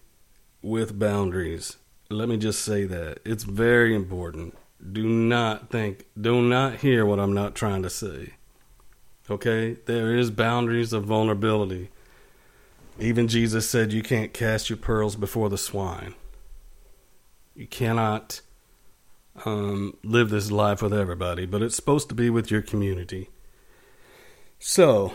with 0.62 1.00
boundaries. 1.00 1.78
Let 2.10 2.30
me 2.30 2.38
just 2.38 2.62
say 2.62 2.86
that. 2.86 3.20
It's 3.26 3.44
very 3.44 3.96
important. 3.96 4.58
Do 4.92 5.08
not 5.08 5.70
think, 5.70 6.06
do 6.20 6.42
not 6.42 6.76
hear 6.76 7.06
what 7.06 7.20
I'm 7.20 7.34
not 7.34 7.56
trying 7.56 7.84
to 7.84 7.90
say. 7.90 8.34
Okay? 9.30 9.78
There 9.86 10.16
is 10.16 10.30
boundaries 10.30 10.94
of 10.94 11.06
vulnerability. 11.06 11.90
Even 13.00 13.28
Jesus 13.28 13.70
said 13.70 13.94
you 13.94 14.04
can't 14.04 14.34
cast 14.34 14.70
your 14.70 14.78
pearls 14.78 15.16
before 15.16 15.50
the 15.50 15.58
swine. 15.58 16.14
You 17.56 17.68
cannot 17.68 18.42
um, 19.46 19.98
live 20.04 20.30
this 20.30 20.52
life 20.52 20.82
with 20.82 20.94
everybody, 20.94 21.46
but 21.46 21.62
it's 21.62 21.76
supposed 21.76 22.10
to 22.10 22.16
be 22.16 22.30
with 22.30 22.52
your 22.52 22.62
community. 22.62 23.30
So, 24.60 25.14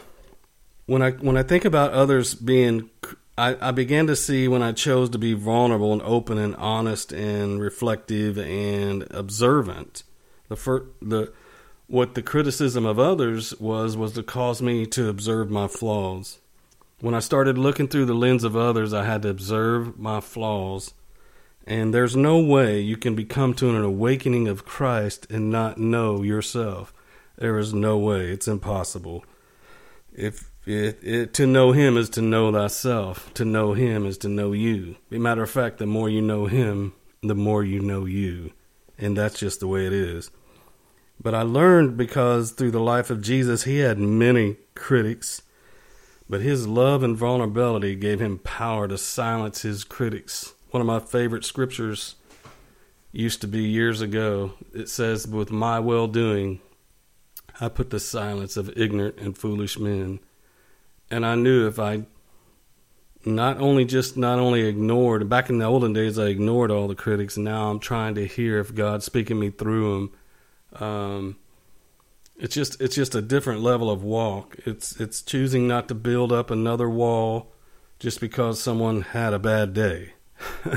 when 0.93 1.01
I 1.01 1.13
when 1.13 1.39
I 1.39 1.43
think 1.43 1.65
about 1.65 1.93
others 1.93 2.35
being, 2.35 2.91
I, 3.39 3.57
I 3.69 3.71
began 3.71 4.07
to 4.09 4.15
see 4.15 4.47
when 4.47 4.63
I 4.63 4.73
chose 4.73 5.09
to 5.11 5.19
be 5.19 5.33
vulnerable 5.33 5.91
and 5.91 6.03
open 6.03 6.37
and 6.37 6.55
honest 6.57 7.13
and 7.13 7.63
reflective 7.63 8.37
and 8.37 9.07
observant. 9.11 10.03
The 10.49 10.57
first, 10.57 10.85
the 11.01 11.33
what 11.87 12.15
the 12.15 12.21
criticism 12.21 12.85
of 12.85 12.99
others 12.99 13.59
was 13.59 13.97
was 13.97 14.13
to 14.13 14.23
cause 14.23 14.61
me 14.61 14.85
to 14.89 15.09
observe 15.09 15.51
my 15.51 15.67
flaws. 15.67 16.41
When 17.01 17.15
I 17.15 17.21
started 17.21 17.57
looking 17.57 17.89
through 17.89 18.05
the 18.05 18.15
lens 18.15 18.45
of 18.45 18.55
others, 18.55 18.93
I 18.93 19.07
had 19.07 19.23
to 19.23 19.31
observe 19.31 19.99
my 19.99 20.21
flaws. 20.21 20.93
And 21.67 21.95
there's 21.95 22.17
no 22.17 22.39
way 22.39 22.81
you 22.81 22.99
can 22.99 23.15
become 23.15 23.55
to 23.55 23.71
an 23.71 23.83
awakening 23.83 24.47
of 24.47 24.67
Christ 24.67 25.27
and 25.31 25.51
not 25.51 25.79
know 25.79 26.23
yourself. 26.23 26.93
There 27.39 27.57
is 27.57 27.73
no 27.73 27.97
way. 27.97 28.31
It's 28.31 28.47
impossible. 28.47 29.25
If 30.13 30.52
it, 30.65 30.99
it, 31.03 31.35
to 31.35 31.47
know 31.47 31.73
him 31.73 31.97
is 31.97 32.09
to 32.11 32.23
know 32.23 32.53
thyself. 32.53 33.33
To 33.35 33.45
know 33.45 33.73
him 33.73 34.07
is 34.07 34.19
to 34.19 34.29
know 34.29 34.53
you. 34.53 34.97
Matter 35.11 35.43
of 35.43 35.51
fact, 35.51 35.79
the 35.79 35.87
more 35.87 36.09
you 36.09 36.23
know 36.23 36.47
him, 36.47 36.95
the 37.21 37.35
more 37.35 37.65
you 37.65 37.81
know 37.81 38.05
you. 38.05 38.53
And 38.97 39.17
that's 39.17 39.41
just 39.41 39.59
the 39.59 39.67
way 39.67 39.87
it 39.87 39.93
is. 39.93 40.31
But 41.21 41.35
I 41.35 41.43
learned 41.43 41.97
because 41.97 42.53
through 42.53 42.71
the 42.71 42.81
life 42.81 43.11
of 43.11 43.23
Jesus, 43.23 43.65
he 43.65 43.79
had 43.79 43.99
many 43.99 44.57
critics, 44.75 45.43
but 46.29 46.41
his 46.41 46.67
love 46.67 47.03
and 47.03 47.17
vulnerability 47.17 47.97
gave 47.97 48.21
him 48.21 48.39
power 48.39 48.87
to 48.87 48.99
silence 48.99 49.63
his 49.63 49.85
critics. 49.85 50.55
One 50.71 50.81
of 50.81 50.87
my 50.87 51.01
favorite 51.01 51.45
scriptures 51.45 52.15
used 53.11 53.41
to 53.41 53.49
be 53.49 53.63
years 53.63 54.01
ago. 54.01 54.55
It 54.73 54.89
says, 54.89 55.27
With 55.27 55.51
my 55.51 55.81
well 55.81 56.07
doing, 56.07 56.61
I 57.61 57.69
put 57.69 57.91
the 57.91 58.01
silence 58.01 58.57
of 58.57 58.77
ignorant 58.77 59.19
and 59.19 59.37
foolish 59.37 59.79
men 59.79 60.21
and 61.13 61.25
I 61.25 61.37
knew 61.37 61.69
if 61.69 61.79
I 61.79 62.07
not 63.25 63.59
only 63.59 63.85
just 63.85 64.17
not 64.17 64.41
only 64.41 64.63
ignored 64.63 65.29
back 65.29 65.49
in 65.49 65.59
the 65.59 65.65
olden 65.65 65.93
days 65.93 66.19
I 66.19 66.27
ignored 66.27 66.73
all 66.73 66.89
the 66.89 66.97
critics. 66.97 67.37
And 67.37 67.45
now 67.45 67.71
I'm 67.71 67.79
trying 67.79 68.17
to 68.17 68.27
hear 68.27 68.59
if 68.59 68.75
God's 68.75 69.05
speaking 69.05 69.39
me 69.39 69.51
through 69.51 70.11
them 70.73 70.83
um, 70.85 71.37
it's 72.37 72.55
just 72.55 72.81
it's 72.81 72.97
just 72.97 73.15
a 73.15 73.23
different 73.23 73.61
level 73.61 73.91
of 73.91 74.03
walk. 74.03 74.57
It's 74.67 74.99
it's 75.01 75.23
choosing 75.23 75.69
not 75.69 75.87
to 75.89 75.95
build 75.95 76.33
up 76.33 76.51
another 76.51 76.89
wall 76.89 77.53
just 78.01 78.21
because 78.21 78.61
someone 78.61 79.03
had 79.03 79.33
a 79.33 79.39
bad 79.39 79.73
day. 79.75 80.15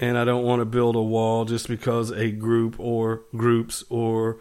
And 0.00 0.16
I 0.16 0.24
don't 0.24 0.44
want 0.44 0.60
to 0.60 0.64
build 0.64 0.94
a 0.94 1.02
wall 1.02 1.44
just 1.44 1.66
because 1.66 2.12
a 2.12 2.30
group 2.30 2.78
or 2.78 3.22
groups 3.36 3.82
or 3.90 4.38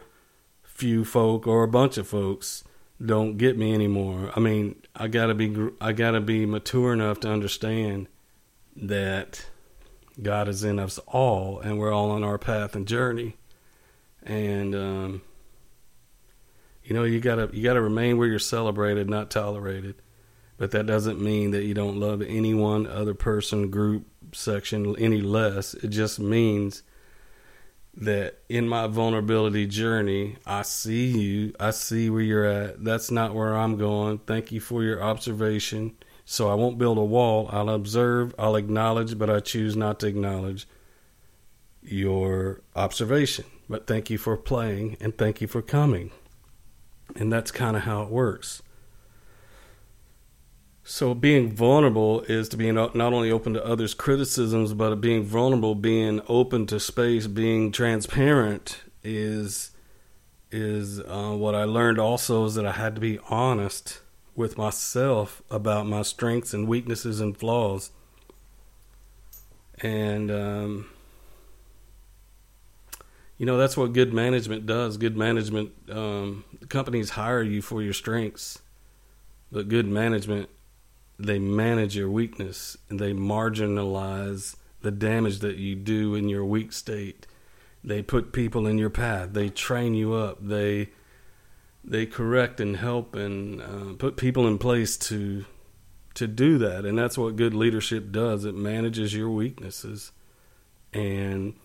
few 0.64 1.04
folk 1.04 1.48
or 1.48 1.64
a 1.64 1.68
bunch 1.68 1.98
of 1.98 2.08
folks 2.08 2.64
don't 3.04 3.38
get 3.38 3.58
me 3.58 3.74
anymore. 3.74 4.32
I 4.36 4.40
mean, 4.40 4.82
I 4.96 5.08
gotta 5.08 5.34
be 5.34 5.56
I 5.80 5.94
gotta 5.94 6.22
be 6.22 6.46
mature 6.46 6.94
enough 6.94 7.20
to 7.22 7.30
understand 7.30 8.08
that 8.76 9.46
God 10.22 10.48
is 10.48 10.64
in 10.64 10.80
us 10.80 10.98
all, 11.08 11.60
and 11.60 11.78
we're 11.78 11.94
all 11.94 12.12
on 12.12 12.24
our 12.24 12.38
path 12.38 12.76
and 12.76 12.88
journey. 12.88 13.38
And 14.24 14.76
um, 14.76 15.22
you 16.84 16.96
know, 16.96 17.04
you 17.04 17.20
gotta 17.20 17.50
you 17.54 17.64
gotta 17.64 17.82
remain 17.82 18.18
where 18.18 18.28
you're 18.28 18.40
celebrated, 18.40 19.10
not 19.10 19.30
tolerated. 19.30 19.96
But 20.58 20.72
that 20.72 20.88
doesn't 20.88 21.22
mean 21.22 21.52
that 21.52 21.66
you 21.66 21.76
don't 21.76 22.00
love 22.00 22.24
any 22.24 22.56
one 22.56 22.88
other 22.88 23.14
person, 23.14 23.70
group, 23.70 24.08
section 24.34 24.96
any 24.98 25.22
less. 25.22 25.76
It 25.76 25.90
just 25.90 26.20
means 26.20 26.82
that 28.00 28.38
in 28.48 28.68
my 28.68 28.86
vulnerability 28.86 29.66
journey, 29.66 30.38
I 30.46 30.62
see 30.62 31.08
you. 31.08 31.54
I 31.60 31.72
see 31.72 32.10
where 32.10 32.22
you're 32.22 32.46
at. 32.46 32.84
That's 32.84 33.10
not 33.10 33.34
where 33.34 33.58
I'm 33.58 33.78
going. 33.78 34.20
Thank 34.20 34.52
you 34.52 34.60
for 34.60 34.84
your 34.84 35.02
observation. 35.02 35.98
So 36.24 36.50
I 36.50 36.54
won't 36.54 36.78
build 36.78 36.98
a 36.98 37.04
wall. 37.04 37.50
I'll 37.52 37.70
observe, 37.70 38.36
I'll 38.38 38.56
acknowledge, 38.56 39.18
but 39.18 39.30
I 39.30 39.40
choose 39.40 39.76
not 39.76 40.00
to 40.02 40.08
acknowledge 40.08 40.68
your 41.82 42.62
observation. 42.76 43.46
But 43.68 43.88
thank 43.88 44.10
you 44.10 44.18
for 44.18 44.38
playing 44.38 44.98
and 45.00 45.18
thank 45.18 45.42
you 45.42 45.48
for 45.48 45.62
coming. 45.62 46.12
And 47.16 47.32
that's 47.34 47.50
kind 47.50 47.76
of 47.76 47.84
how 47.84 48.04
it 48.04 48.10
works. 48.10 48.62
So 50.90 51.14
being 51.14 51.52
vulnerable 51.52 52.22
is 52.22 52.48
to 52.48 52.56
be 52.56 52.72
not 52.72 52.96
only 52.96 53.30
open 53.30 53.54
to 53.56 53.66
others' 53.66 53.94
criticisms, 53.94 54.74
but 54.74 54.96
being 55.02 55.26
vulnerable, 55.26 55.76
being 55.76 56.22
open 56.30 56.66
to 56.68 56.80
space, 56.80 57.28
being 57.28 57.74
transparent 57.74 58.80
is 59.04 59.72
is 60.50 61.02
uh, 61.02 61.36
what 61.36 61.56
I 61.56 61.66
learned. 61.66 62.00
Also, 62.00 62.46
is 62.46 62.56
that 62.56 62.66
I 62.66 62.72
had 62.72 62.96
to 62.96 63.02
be 63.02 63.20
honest 63.30 64.00
with 64.34 64.58
myself 64.58 65.44
about 65.52 65.88
my 65.88 66.04
strengths 66.04 66.54
and 66.54 66.70
weaknesses 66.70 67.20
and 67.20 67.38
flaws, 67.38 67.92
and 69.82 70.32
um, 70.32 70.90
you 73.38 73.46
know 73.46 73.58
that's 73.58 73.76
what 73.76 73.92
good 73.92 74.14
management 74.14 74.66
does. 74.66 74.96
Good 74.96 75.18
management 75.18 75.74
um, 75.92 76.46
companies 76.70 77.10
hire 77.10 77.44
you 77.44 77.62
for 77.62 77.82
your 77.82 77.92
strengths, 77.92 78.60
but 79.52 79.68
good 79.68 79.86
management 79.86 80.50
they 81.20 81.40
manage 81.40 81.96
your 81.96 82.10
weakness 82.10 82.78
and 82.90 83.00
they 83.00 83.14
marginalize 83.14 84.56
the 84.82 84.92
damage 84.92 85.40
that 85.40 85.58
you 85.58 85.76
do 85.76 86.16
in 86.16 86.30
your 86.30 86.46
weak 86.46 86.72
state. 86.72 87.26
They 87.84 88.02
put 88.02 88.32
people 88.32 88.68
in 88.68 88.78
your 88.78 88.90
path. 88.90 89.30
They 89.34 89.50
train 89.50 89.94
you 89.94 90.14
up. 90.14 90.38
They 90.42 90.90
they 91.84 92.06
correct 92.06 92.60
and 92.60 92.76
help 92.76 93.16
and 93.16 93.62
uh, 93.62 93.94
put 93.98 94.18
people 94.18 94.48
in 94.48 94.58
place 94.58 94.98
to 94.98 95.46
to 96.16 96.28
do 96.28 96.58
that. 96.58 96.86
And 96.86 96.98
that's 96.98 97.18
what 97.18 97.36
good 97.36 97.54
leadership 97.54 98.12
does. 98.12 98.44
It 98.44 98.56
manages 98.56 99.14
your 99.14 99.30
weaknesses, 99.30 100.12
and 100.92 101.56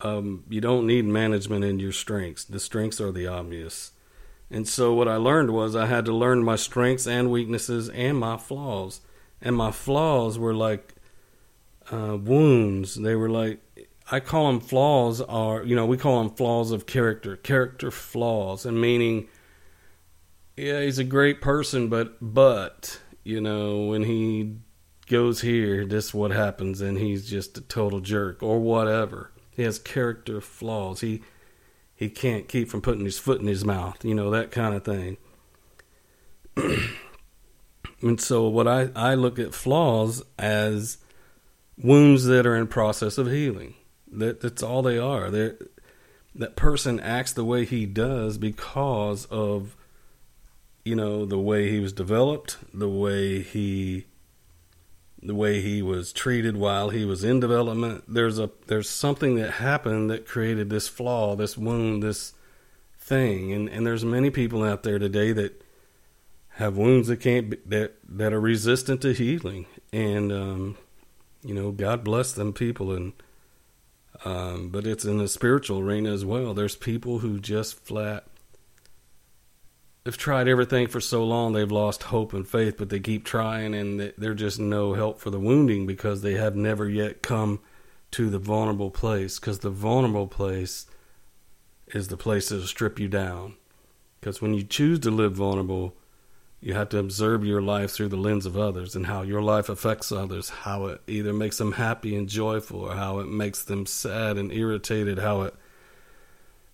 um, 0.00 0.44
you 0.48 0.60
don't 0.60 0.86
need 0.86 1.04
management 1.04 1.64
in 1.64 1.78
your 1.78 1.92
strengths. 1.92 2.44
The 2.44 2.60
strengths 2.60 3.00
are 3.00 3.12
the 3.12 3.26
obvious. 3.26 3.92
And 4.52 4.68
so 4.68 4.92
what 4.92 5.08
I 5.08 5.16
learned 5.16 5.50
was 5.50 5.74
I 5.74 5.86
had 5.86 6.04
to 6.04 6.12
learn 6.12 6.44
my 6.44 6.56
strengths 6.56 7.06
and 7.06 7.32
weaknesses 7.32 7.88
and 7.88 8.18
my 8.18 8.36
flaws. 8.36 9.00
And 9.40 9.56
my 9.56 9.72
flaws 9.72 10.38
were 10.38 10.54
like 10.54 10.94
uh, 11.90 12.18
wounds. 12.18 12.94
They 12.94 13.16
were 13.16 13.30
like 13.30 13.60
I 14.10 14.20
call 14.20 14.48
them 14.48 14.60
flaws 14.60 15.22
are 15.22 15.64
you 15.64 15.74
know 15.74 15.86
we 15.86 15.96
call 15.96 16.22
them 16.22 16.34
flaws 16.34 16.70
of 16.70 16.86
character, 16.86 17.36
character 17.36 17.90
flaws, 17.90 18.66
and 18.66 18.78
meaning 18.78 19.28
yeah 20.56 20.82
he's 20.82 20.98
a 20.98 21.04
great 21.04 21.40
person, 21.40 21.88
but 21.88 22.18
but 22.20 23.00
you 23.24 23.40
know 23.40 23.86
when 23.86 24.04
he 24.04 24.56
goes 25.06 25.40
here, 25.40 25.86
this 25.86 26.06
is 26.06 26.14
what 26.14 26.30
happens, 26.30 26.80
and 26.82 26.98
he's 26.98 27.28
just 27.28 27.56
a 27.56 27.62
total 27.62 28.00
jerk 28.00 28.42
or 28.42 28.60
whatever. 28.60 29.32
He 29.50 29.62
has 29.62 29.78
character 29.78 30.40
flaws. 30.40 31.00
He 31.00 31.22
he 32.02 32.08
can't 32.08 32.48
keep 32.48 32.68
from 32.68 32.82
putting 32.82 33.04
his 33.04 33.20
foot 33.20 33.40
in 33.40 33.46
his 33.46 33.64
mouth, 33.64 34.04
you 34.04 34.12
know, 34.12 34.30
that 34.30 34.50
kind 34.50 34.74
of 34.74 34.84
thing. 34.84 35.16
and 38.02 38.20
so 38.20 38.48
what 38.48 38.66
I, 38.66 38.90
I 38.96 39.14
look 39.14 39.38
at 39.38 39.54
flaws 39.54 40.20
as 40.36 40.98
wounds 41.78 42.24
that 42.24 42.44
are 42.44 42.56
in 42.56 42.66
process 42.66 43.18
of 43.18 43.30
healing. 43.30 43.74
That 44.10 44.40
that's 44.40 44.64
all 44.64 44.82
they 44.82 44.98
are. 44.98 45.30
They're 45.30 45.56
that 46.34 46.56
person 46.56 46.98
acts 46.98 47.32
the 47.32 47.44
way 47.44 47.64
he 47.64 47.86
does 47.86 48.36
because 48.36 49.26
of 49.26 49.76
you 50.84 50.96
know 50.96 51.24
the 51.24 51.38
way 51.38 51.70
he 51.70 51.78
was 51.78 51.92
developed, 51.92 52.58
the 52.74 52.88
way 52.88 53.40
he 53.40 54.06
the 55.22 55.34
way 55.34 55.60
he 55.60 55.82
was 55.82 56.12
treated 56.12 56.56
while 56.56 56.90
he 56.90 57.04
was 57.04 57.22
in 57.22 57.38
development. 57.38 58.04
There's 58.08 58.38
a 58.38 58.50
there's 58.66 58.90
something 58.90 59.36
that 59.36 59.52
happened 59.52 60.10
that 60.10 60.26
created 60.26 60.68
this 60.68 60.88
flaw, 60.88 61.36
this 61.36 61.56
wound, 61.56 62.02
this 62.02 62.32
thing. 62.98 63.52
And 63.52 63.68
and 63.68 63.86
there's 63.86 64.04
many 64.04 64.30
people 64.30 64.64
out 64.64 64.82
there 64.82 64.98
today 64.98 65.32
that 65.32 65.62
have 66.56 66.76
wounds 66.76 67.08
that 67.08 67.18
can't 67.18 67.50
be, 67.50 67.58
that 67.66 67.94
that 68.08 68.32
are 68.32 68.40
resistant 68.40 69.00
to 69.02 69.12
healing. 69.12 69.66
And 69.92 70.32
um, 70.32 70.76
you 71.44 71.54
know, 71.54 71.70
God 71.70 72.02
bless 72.02 72.32
them 72.32 72.52
people 72.52 72.92
and 72.92 73.12
um, 74.24 74.68
but 74.68 74.86
it's 74.86 75.04
in 75.04 75.18
the 75.18 75.28
spiritual 75.28 75.80
arena 75.80 76.12
as 76.12 76.24
well. 76.24 76.54
There's 76.54 76.76
people 76.76 77.20
who 77.20 77.40
just 77.40 77.84
flat 77.84 78.24
they've 80.04 80.16
tried 80.16 80.48
everything 80.48 80.88
for 80.88 81.00
so 81.00 81.24
long 81.24 81.52
they've 81.52 81.70
lost 81.70 82.04
hope 82.04 82.32
and 82.32 82.46
faith, 82.46 82.76
but 82.76 82.88
they 82.88 83.00
keep 83.00 83.24
trying, 83.24 83.74
and 83.74 84.12
they're 84.18 84.34
just 84.34 84.58
no 84.58 84.94
help 84.94 85.20
for 85.20 85.30
the 85.30 85.40
wounding 85.40 85.86
because 85.86 86.22
they 86.22 86.34
have 86.34 86.56
never 86.56 86.88
yet 86.88 87.22
come 87.22 87.60
to 88.12 88.28
the 88.30 88.38
vulnerable 88.38 88.90
place. 88.90 89.38
Because 89.38 89.60
the 89.60 89.70
vulnerable 89.70 90.26
place 90.26 90.86
is 91.88 92.08
the 92.08 92.16
place 92.16 92.48
that'll 92.48 92.66
strip 92.66 92.98
you 92.98 93.08
down. 93.08 93.54
Because 94.20 94.40
when 94.40 94.54
you 94.54 94.62
choose 94.62 94.98
to 95.00 95.10
live 95.10 95.32
vulnerable, 95.34 95.94
you 96.60 96.74
have 96.74 96.88
to 96.90 96.98
observe 96.98 97.44
your 97.44 97.60
life 97.60 97.90
through 97.90 98.08
the 98.08 98.16
lens 98.16 98.46
of 98.46 98.56
others 98.56 98.94
and 98.94 99.06
how 99.06 99.22
your 99.22 99.42
life 99.42 99.68
affects 99.68 100.12
others, 100.12 100.48
how 100.48 100.86
it 100.86 101.00
either 101.08 101.32
makes 101.32 101.58
them 101.58 101.72
happy 101.72 102.14
and 102.14 102.28
joyful, 102.28 102.80
or 102.82 102.94
how 102.94 103.18
it 103.18 103.26
makes 103.26 103.64
them 103.64 103.84
sad 103.84 104.38
and 104.38 104.52
irritated, 104.52 105.18
how 105.18 105.42
it 105.42 105.54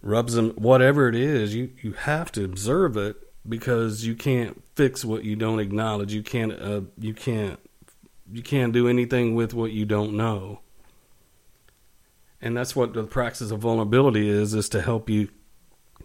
rubs 0.02 0.35
them, 0.35 0.50
whatever 0.50 1.09
it 1.09 1.14
is, 1.14 1.55
you, 1.55 1.71
you 1.83 1.93
have 1.93 2.31
to 2.33 2.45
observe 2.45 2.97
it 2.97 3.17
because 3.49 4.05
you 4.05 4.14
can't 4.14 4.62
fix 4.75 5.05
what 5.05 5.25
you 5.25 5.37
don't 5.37 5.61
acknowledge. 5.61 6.12
You 6.12 6.23
can't, 6.23 6.52
uh, 6.52 6.83
you 6.99 7.14
can't, 7.14 7.59
you 8.31 8.43
can't 8.43 8.73
do 8.73 8.88
anything 8.88 9.35
with 9.35 9.55
what 9.55 9.73
you 9.73 9.85
don't 9.85 10.14
know. 10.14 10.61
And 12.40 12.57
that's 12.57 12.76
what 12.76 12.95
the 12.95 13.05
practice 13.05 13.50
of 13.50 13.61
vulnerability 13.61 14.28
is, 14.28 14.55
is 14.55 14.69
to 14.71 14.83
help 14.83 15.11
you 15.11 15.28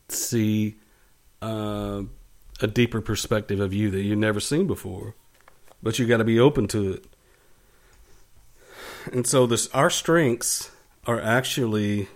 see 0.09 0.77
uh, 1.41 2.03
a 2.59 2.67
deeper 2.67 3.01
perspective 3.01 3.59
of 3.59 3.73
you 3.73 3.91
that 3.91 4.01
you've 4.01 4.17
never 4.17 4.39
seen 4.39 4.65
before. 4.65 5.15
But 5.83 5.99
you 5.99 6.07
got 6.07 6.17
to 6.17 6.23
be 6.23 6.39
open 6.39 6.67
to 6.69 6.93
it. 6.93 7.05
And 9.11 9.27
so 9.27 9.45
this 9.45 9.67
our 9.73 9.89
strengths 9.89 10.71
are 11.05 11.19
actually 11.19 12.07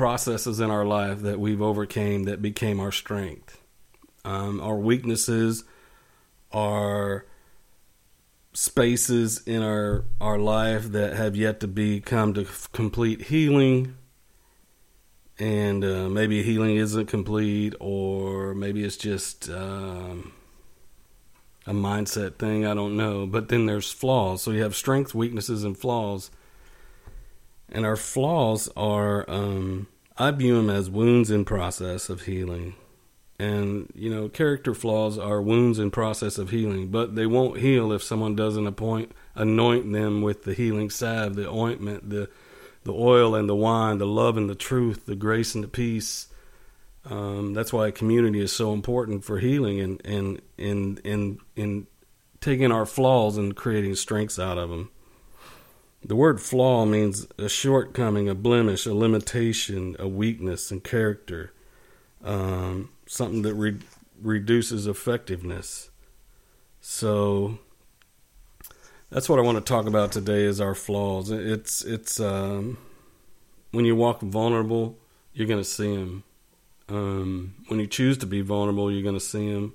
processes 0.00 0.60
in 0.60 0.70
our 0.70 0.86
life 0.86 1.20
that 1.20 1.38
we've 1.38 1.60
overcame 1.60 2.22
that 2.22 2.40
became 2.40 2.80
our 2.80 2.90
strength. 2.90 3.60
Um, 4.24 4.58
our 4.58 4.78
weaknesses 4.78 5.62
are 6.50 7.26
spaces 8.54 9.42
in 9.46 9.62
our 9.62 10.06
our 10.18 10.38
life 10.38 10.92
that 10.92 11.12
have 11.16 11.36
yet 11.36 11.60
to 11.60 11.68
be 11.68 12.00
come 12.00 12.32
to 12.32 12.46
complete 12.72 13.24
healing. 13.24 13.94
And 15.38 15.84
uh, 15.84 16.08
maybe 16.08 16.42
healing 16.42 16.76
isn't 16.76 17.04
complete 17.04 17.74
or 17.78 18.54
maybe 18.54 18.82
it's 18.82 18.96
just 18.96 19.50
um, 19.50 20.32
a 21.66 21.74
mindset 21.74 22.36
thing 22.36 22.64
i 22.64 22.72
don't 22.72 22.96
know. 22.96 23.26
But 23.26 23.50
then 23.50 23.66
there's 23.66 23.92
flaws. 23.92 24.40
So 24.40 24.50
you 24.52 24.62
have 24.62 24.74
strengths 24.74 25.14
weaknesses 25.14 25.62
and 25.62 25.76
flaws 25.76 26.30
and 27.70 27.86
our 27.86 27.96
flaws 27.96 28.68
are, 28.76 29.28
um, 29.28 29.86
I 30.16 30.30
view 30.32 30.56
them 30.56 30.70
as 30.70 30.90
wounds 30.90 31.30
in 31.30 31.44
process 31.44 32.08
of 32.08 32.22
healing. 32.22 32.74
And, 33.38 33.90
you 33.94 34.14
know, 34.14 34.28
character 34.28 34.74
flaws 34.74 35.16
are 35.16 35.40
wounds 35.40 35.78
in 35.78 35.90
process 35.90 36.36
of 36.36 36.50
healing, 36.50 36.88
but 36.88 37.14
they 37.14 37.24
won't 37.24 37.60
heal 37.60 37.90
if 37.92 38.02
someone 38.02 38.36
doesn't 38.36 38.66
appoint, 38.66 39.12
anoint 39.34 39.90
them 39.92 40.20
with 40.20 40.44
the 40.44 40.52
healing 40.52 40.90
salve, 40.90 41.36
the 41.36 41.48
ointment, 41.48 42.10
the, 42.10 42.28
the 42.84 42.92
oil 42.92 43.34
and 43.34 43.48
the 43.48 43.56
wine, 43.56 43.96
the 43.96 44.06
love 44.06 44.36
and 44.36 44.50
the 44.50 44.54
truth, 44.54 45.06
the 45.06 45.16
grace 45.16 45.54
and 45.54 45.64
the 45.64 45.68
peace. 45.68 46.28
Um, 47.06 47.54
that's 47.54 47.72
why 47.72 47.90
community 47.90 48.40
is 48.40 48.52
so 48.52 48.74
important 48.74 49.24
for 49.24 49.38
healing 49.38 49.80
and, 49.80 50.02
and, 50.04 50.42
and, 50.58 51.00
and, 51.04 51.38
in 51.56 51.86
taking 52.42 52.72
our 52.72 52.84
flaws 52.84 53.38
and 53.38 53.56
creating 53.56 53.94
strengths 53.94 54.38
out 54.38 54.58
of 54.58 54.68
them. 54.68 54.90
The 56.02 56.16
word 56.16 56.40
flaw 56.40 56.86
means 56.86 57.26
a 57.38 57.48
shortcoming, 57.48 58.28
a 58.28 58.34
blemish, 58.34 58.86
a 58.86 58.94
limitation, 58.94 59.96
a 59.98 60.08
weakness 60.08 60.72
in 60.72 60.80
character, 60.80 61.52
um, 62.24 62.90
something 63.06 63.42
that 63.42 63.54
re- 63.54 63.78
reduces 64.20 64.86
effectiveness. 64.86 65.90
So 66.80 67.58
that's 69.10 69.28
what 69.28 69.38
I 69.38 69.42
want 69.42 69.58
to 69.58 69.64
talk 69.64 69.86
about 69.86 70.10
today 70.10 70.44
is 70.44 70.60
our 70.60 70.74
flaws. 70.74 71.30
It's 71.30 71.82
it's 71.82 72.18
um, 72.18 72.78
when 73.72 73.84
you 73.84 73.94
walk 73.94 74.20
vulnerable, 74.20 74.98
you're 75.34 75.48
going 75.48 75.60
to 75.60 75.64
see 75.68 75.94
them. 75.94 76.24
Um, 76.88 77.54
when 77.68 77.78
you 77.78 77.86
choose 77.86 78.16
to 78.18 78.26
be 78.26 78.40
vulnerable, 78.40 78.90
you're 78.90 79.02
going 79.02 79.14
to 79.14 79.20
see 79.20 79.52
them 79.52 79.74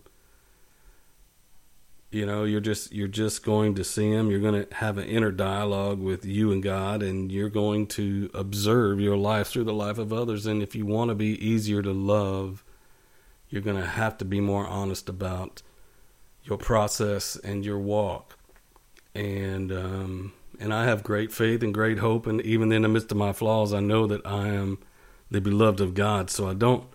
you 2.12 2.26
know 2.26 2.44
you're 2.44 2.62
just 2.62 2.94
you're 2.94 3.08
just 3.08 3.44
going 3.44 3.76
to 3.76 3.84
see 3.84 4.10
him. 4.10 4.30
You're 4.30 4.39
going 4.39 4.65
to 4.65 4.76
have 4.76 4.98
an 4.98 5.06
inner 5.06 5.32
dialogue 5.32 6.00
with 6.00 6.26
you 6.26 6.52
and 6.52 6.63
god 6.63 7.04
and 7.04 7.32
you're 7.32 7.50
going 7.50 7.88
to 7.88 8.30
observe 8.34 9.00
your 9.00 9.18
life 9.18 9.48
through 9.48 9.65
the 9.65 9.74
life 9.74 9.98
of 9.98 10.13
others. 10.13 10.46
And 10.46 10.63
if 10.63 10.76
you 10.76 10.86
want 10.86 11.10
to 11.10 11.15
be 11.15 11.46
easier 11.46 11.82
to 11.82 11.91
love 11.91 12.63
you're 13.50 13.62
going 13.62 13.80
to 13.80 13.86
have 13.86 14.18
to 14.18 14.26
be 14.26 14.41
more 14.41 14.68
honest 14.68 15.08
about 15.08 15.62
your 16.44 16.58
process 16.58 17.36
and 17.38 17.65
your 17.65 17.80
walk. 17.80 18.38
And 19.13 19.72
um, 19.72 20.34
and 20.60 20.74
I 20.74 20.86
have 20.86 21.04
great 21.04 21.32
faith 21.32 21.63
and 21.63 21.74
great 21.74 22.00
hope 22.00 22.28
and 22.28 22.41
even 22.41 22.72
in 22.72 22.84
the 22.84 22.88
midst 22.88 23.12
of 23.12 23.18
my 23.18 23.34
flaws 23.34 23.74
I 23.74 23.80
know 23.80 24.08
that 24.08 24.26
I 24.26 24.50
am 24.50 24.80
the 25.32 25.41
beloved 25.41 25.82
of 25.82 25.94
God. 25.94 26.30
So 26.30 26.48
I 26.48 26.54
don't 26.54 26.86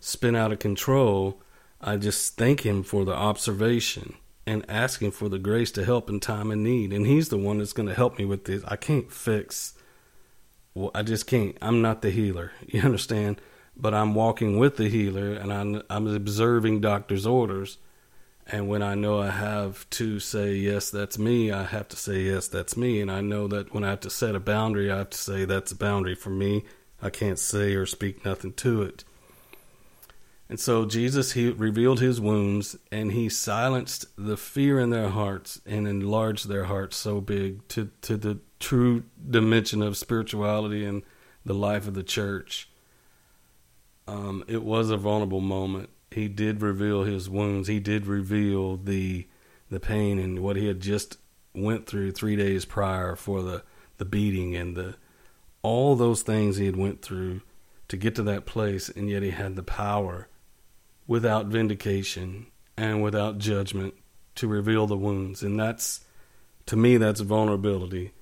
spin 0.00 0.36
out 0.36 0.52
of 0.52 0.58
control. 0.58 1.40
I 1.80 1.96
just 1.96 2.36
thank 2.36 2.66
him 2.66 2.82
for 2.82 3.04
the 3.04 3.14
observation 3.14 4.14
and 4.48 4.64
asking 4.66 5.10
for 5.10 5.28
the 5.28 5.38
grace 5.38 5.70
to 5.72 5.84
help 5.84 6.08
in 6.08 6.20
time 6.20 6.50
of 6.50 6.56
need. 6.56 6.90
And 6.90 7.06
He's 7.06 7.28
the 7.28 7.36
one 7.36 7.58
that's 7.58 7.74
going 7.74 7.88
to 7.88 7.94
help 7.94 8.18
me 8.18 8.24
with 8.24 8.46
this. 8.46 8.64
I 8.66 8.76
can't 8.76 9.12
fix. 9.12 9.74
Well, 10.72 10.90
I 10.94 11.02
just 11.02 11.26
can't. 11.26 11.56
I'm 11.60 11.82
not 11.82 12.00
the 12.02 12.10
healer. 12.10 12.52
You 12.66 12.80
understand? 12.80 13.42
But 13.76 13.94
I'm 13.94 14.14
walking 14.14 14.58
with 14.58 14.76
the 14.76 14.88
healer, 14.88 15.34
and 15.34 15.52
I'm 15.52 15.82
I'm 15.88 16.08
observing 16.08 16.80
doctor's 16.80 17.26
orders. 17.26 17.78
And 18.50 18.66
when 18.66 18.82
I 18.82 18.94
know 18.94 19.20
I 19.20 19.30
have 19.30 19.88
to 19.90 20.18
say 20.18 20.54
yes, 20.54 20.90
that's 20.90 21.18
me, 21.18 21.52
I 21.52 21.64
have 21.64 21.86
to 21.88 21.96
say 21.96 22.22
yes, 22.22 22.48
that's 22.48 22.76
me. 22.76 23.02
And 23.02 23.10
I 23.10 23.20
know 23.20 23.46
that 23.48 23.74
when 23.74 23.84
I 23.84 23.90
have 23.90 24.00
to 24.00 24.10
set 24.10 24.34
a 24.34 24.40
boundary, 24.40 24.90
I 24.90 24.96
have 24.96 25.10
to 25.10 25.18
say 25.18 25.44
that's 25.44 25.72
a 25.72 25.76
boundary 25.76 26.14
for 26.14 26.30
me. 26.30 26.64
I 27.02 27.10
can't 27.10 27.38
say 27.38 27.74
or 27.74 27.84
speak 27.84 28.24
nothing 28.24 28.54
to 28.54 28.82
it. 28.82 29.04
And 30.48 30.58
so 30.58 30.86
Jesus 30.86 31.32
he 31.32 31.50
revealed 31.50 32.00
his 32.00 32.20
wounds 32.20 32.76
and 32.90 33.12
he 33.12 33.28
silenced 33.28 34.06
the 34.16 34.36
fear 34.36 34.80
in 34.80 34.90
their 34.90 35.10
hearts 35.10 35.60
and 35.66 35.86
enlarged 35.86 36.48
their 36.48 36.64
hearts 36.64 36.96
so 36.96 37.20
big 37.20 37.66
to, 37.68 37.90
to 38.02 38.16
the 38.16 38.38
true 38.58 39.04
dimension 39.28 39.82
of 39.82 39.96
spirituality 39.96 40.84
and 40.84 41.02
the 41.44 41.54
life 41.54 41.86
of 41.86 41.94
the 41.94 42.02
church. 42.02 42.70
Um, 44.06 44.42
it 44.48 44.62
was 44.62 44.90
a 44.90 44.96
vulnerable 44.96 45.42
moment. 45.42 45.90
He 46.10 46.28
did 46.28 46.62
reveal 46.62 47.04
his 47.04 47.28
wounds. 47.28 47.68
He 47.68 47.78
did 47.78 48.06
reveal 48.06 48.76
the 48.76 49.26
the 49.70 49.80
pain 49.80 50.18
and 50.18 50.38
what 50.38 50.56
he 50.56 50.66
had 50.66 50.80
just 50.80 51.18
went 51.54 51.86
through 51.86 52.10
three 52.12 52.36
days 52.36 52.64
prior 52.64 53.14
for 53.14 53.42
the, 53.42 53.62
the 53.98 54.04
beating 54.04 54.56
and 54.56 54.76
the 54.76 54.94
all 55.60 55.94
those 55.94 56.22
things 56.22 56.56
he 56.56 56.64
had 56.64 56.76
went 56.76 57.02
through 57.02 57.42
to 57.88 57.96
get 57.96 58.14
to 58.14 58.22
that 58.22 58.46
place 58.46 58.88
and 58.88 59.10
yet 59.10 59.22
he 59.22 59.30
had 59.30 59.56
the 59.56 59.62
power 59.62 60.28
without 61.08 61.46
vindication 61.46 62.46
and 62.76 63.02
without 63.02 63.38
judgment 63.38 63.94
to 64.36 64.46
reveal 64.46 64.86
the 64.86 64.96
wounds. 64.96 65.42
And 65.42 65.58
that's 65.58 66.04
to 66.66 66.76
me 66.76 66.98
that's 66.98 67.20
vulnerability. 67.20 68.12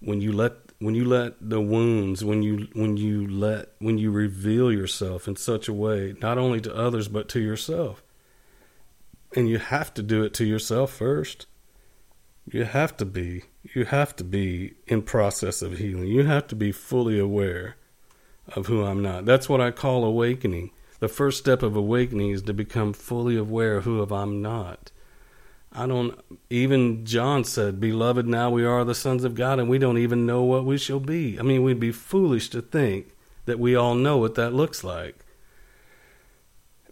When 0.00 0.20
you 0.20 0.32
let 0.32 0.54
when 0.80 0.96
you 0.96 1.04
let 1.04 1.34
the 1.40 1.60
wounds 1.60 2.24
when 2.24 2.42
you 2.42 2.66
when 2.72 2.96
you 2.96 3.28
let 3.28 3.68
when 3.78 3.98
you 3.98 4.10
reveal 4.10 4.72
yourself 4.72 5.28
in 5.28 5.36
such 5.36 5.68
a 5.68 5.72
way 5.72 6.16
not 6.20 6.38
only 6.38 6.60
to 6.62 6.74
others 6.74 7.06
but 7.06 7.28
to 7.28 7.40
yourself. 7.40 8.02
And 9.36 9.48
you 9.48 9.58
have 9.58 9.94
to 9.94 10.02
do 10.02 10.24
it 10.24 10.34
to 10.34 10.44
yourself 10.44 10.92
first. 10.92 11.46
You 12.50 12.64
have 12.64 12.96
to 12.96 13.04
be 13.04 13.44
you 13.74 13.84
have 13.84 14.16
to 14.16 14.24
be 14.24 14.74
in 14.86 15.02
process 15.02 15.62
of 15.62 15.78
healing. 15.78 16.08
You 16.08 16.24
have 16.24 16.48
to 16.48 16.56
be 16.56 16.72
fully 16.72 17.18
aware 17.18 17.76
of 18.56 18.66
who 18.66 18.82
i'm 18.84 19.02
not. 19.02 19.26
That's 19.26 19.48
what 19.48 19.60
i 19.60 19.70
call 19.70 20.04
awakening 20.04 20.72
the 21.02 21.08
first 21.08 21.36
step 21.36 21.64
of 21.64 21.74
awakening 21.74 22.30
is 22.30 22.42
to 22.42 22.54
become 22.54 22.92
fully 22.92 23.36
aware 23.36 23.78
of 23.78 23.84
who 23.84 24.00
I'm 24.14 24.40
not. 24.40 24.92
I 25.72 25.88
don't 25.88 26.16
even 26.48 27.04
John 27.04 27.42
said, 27.42 27.80
"Beloved, 27.80 28.24
now 28.24 28.50
we 28.50 28.64
are 28.64 28.84
the 28.84 28.94
sons 28.94 29.24
of 29.24 29.34
God 29.34 29.58
and 29.58 29.68
we 29.68 29.78
don't 29.78 29.98
even 29.98 30.26
know 30.26 30.44
what 30.44 30.64
we 30.64 30.78
shall 30.78 31.00
be." 31.00 31.40
I 31.40 31.42
mean, 31.42 31.64
we'd 31.64 31.80
be 31.80 31.90
foolish 31.90 32.50
to 32.50 32.62
think 32.62 33.16
that 33.46 33.58
we 33.58 33.74
all 33.74 33.96
know 33.96 34.16
what 34.18 34.36
that 34.36 34.54
looks 34.54 34.84
like. 34.84 35.24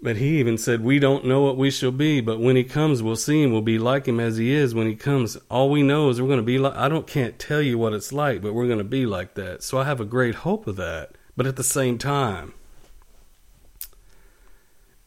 But 0.03 0.17
he 0.17 0.41
even 0.41 0.59
said, 0.59 0.83
We 0.83 0.99
don't 0.99 1.25
know 1.25 1.43
what 1.43 1.57
we 1.57 1.71
shall 1.71 1.93
be, 1.93 2.21
but 2.21 2.41
when 2.41 2.57
he 2.57 2.65
comes, 2.65 3.05
we'll 3.05 3.15
see 3.15 3.45
him. 3.45 3.53
We'll 3.53 3.63
be 3.63 3.79
like 3.79 4.09
him 4.09 4.19
as 4.19 4.39
he 4.39 4.51
is 4.51 4.75
when 4.75 4.89
he 4.89 4.97
comes. 4.97 5.37
All 5.49 5.71
we 5.71 5.85
know 5.85 6.09
is 6.09 6.21
we're 6.21 6.27
going 6.27 6.41
to 6.41 6.43
be 6.43 6.59
like, 6.59 6.75
I 6.75 6.89
don't, 6.89 7.07
can't 7.07 7.39
tell 7.39 7.63
you 7.63 7.79
what 7.79 7.93
it's 7.93 8.13
like, 8.13 8.43
but 8.43 8.55
we're 8.55 8.67
going 8.67 8.79
to 8.79 8.85
be 8.99 9.07
like 9.07 9.35
that. 9.35 9.63
So 9.63 9.79
I 9.79 9.85
have 9.85 10.01
a 10.01 10.05
great 10.05 10.37
hope 10.47 10.67
of 10.67 10.75
that. 10.77 11.13
But 11.37 11.47
at 11.47 11.55
the 11.55 11.63
same 11.63 11.97
time, 11.97 12.55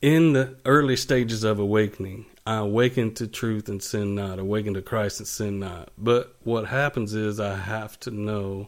in 0.04 0.34
the 0.34 0.56
early 0.66 0.96
stages 0.96 1.44
of 1.44 1.58
awakening, 1.58 2.28
I 2.46 2.58
awaken 2.58 3.16
to 3.16 3.26
truth 3.26 3.68
and 3.68 3.82
sin 3.82 4.14
not, 4.14 4.38
awaken 4.38 4.76
to 4.76 4.84
Christ 4.84 5.20
and 5.20 5.28
sin 5.28 5.60
not. 5.60 5.90
But 5.98 6.36
what 6.44 6.68
happens 6.68 7.16
is 7.16 7.40
I 7.40 7.56
have 7.56 8.00
to 8.02 8.12
know, 8.12 8.68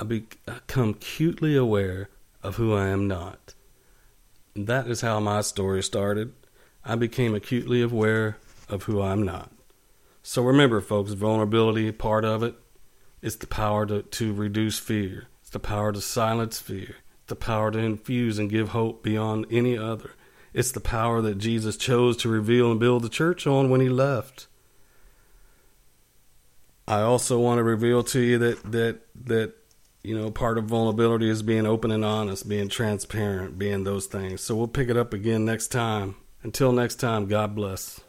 I 0.00 0.04
become 0.04 0.90
acutely 0.90 1.56
aware 1.56 2.08
of 2.42 2.56
who 2.56 2.72
I 2.72 2.88
am 2.88 3.06
not 3.06 3.52
that 4.54 4.86
is 4.86 5.00
how 5.00 5.20
my 5.20 5.40
story 5.40 5.82
started. 5.82 6.32
I 6.84 6.96
became 6.96 7.34
acutely 7.34 7.82
aware 7.82 8.38
of 8.68 8.84
who 8.84 9.00
I'm 9.00 9.22
not. 9.22 9.50
So 10.22 10.42
remember, 10.42 10.80
folks, 10.80 11.12
vulnerability, 11.12 11.90
part 11.92 12.24
of 12.24 12.42
it, 12.42 12.46
it, 12.48 12.54
is 13.22 13.36
the 13.36 13.46
power 13.46 13.86
to, 13.86 14.02
to 14.02 14.32
reduce 14.32 14.78
fear. 14.78 15.28
It's 15.40 15.50
the 15.50 15.58
power 15.58 15.92
to 15.92 16.00
silence 16.00 16.60
fear. 16.60 16.96
The 17.32 17.36
power 17.36 17.70
to 17.70 17.78
infuse 17.78 18.38
and 18.38 18.50
give 18.50 18.68
hope 18.68 19.02
beyond 19.02 19.46
any 19.50 19.78
other. 19.78 20.10
It's 20.52 20.70
the 20.70 20.80
power 20.82 21.22
that 21.22 21.38
Jesus 21.38 21.78
chose 21.78 22.14
to 22.18 22.28
reveal 22.28 22.70
and 22.70 22.78
build 22.78 23.02
the 23.02 23.08
church 23.08 23.46
on 23.46 23.70
when 23.70 23.80
he 23.80 23.88
left. 23.88 24.48
I 26.86 27.00
also 27.00 27.40
want 27.40 27.56
to 27.56 27.62
reveal 27.62 28.02
to 28.02 28.20
you 28.20 28.36
that 28.36 28.70
that 28.72 29.00
that 29.24 29.54
you 30.02 30.14
know, 30.14 30.30
part 30.30 30.58
of 30.58 30.64
vulnerability 30.64 31.30
is 31.30 31.42
being 31.42 31.64
open 31.64 31.90
and 31.90 32.04
honest, 32.04 32.46
being 32.46 32.68
transparent, 32.68 33.58
being 33.58 33.84
those 33.84 34.04
things. 34.04 34.42
So 34.42 34.54
we'll 34.54 34.68
pick 34.68 34.90
it 34.90 34.98
up 34.98 35.14
again 35.14 35.46
next 35.46 35.68
time. 35.68 36.16
Until 36.42 36.70
next 36.70 36.96
time, 36.96 37.28
God 37.28 37.54
bless. 37.54 37.98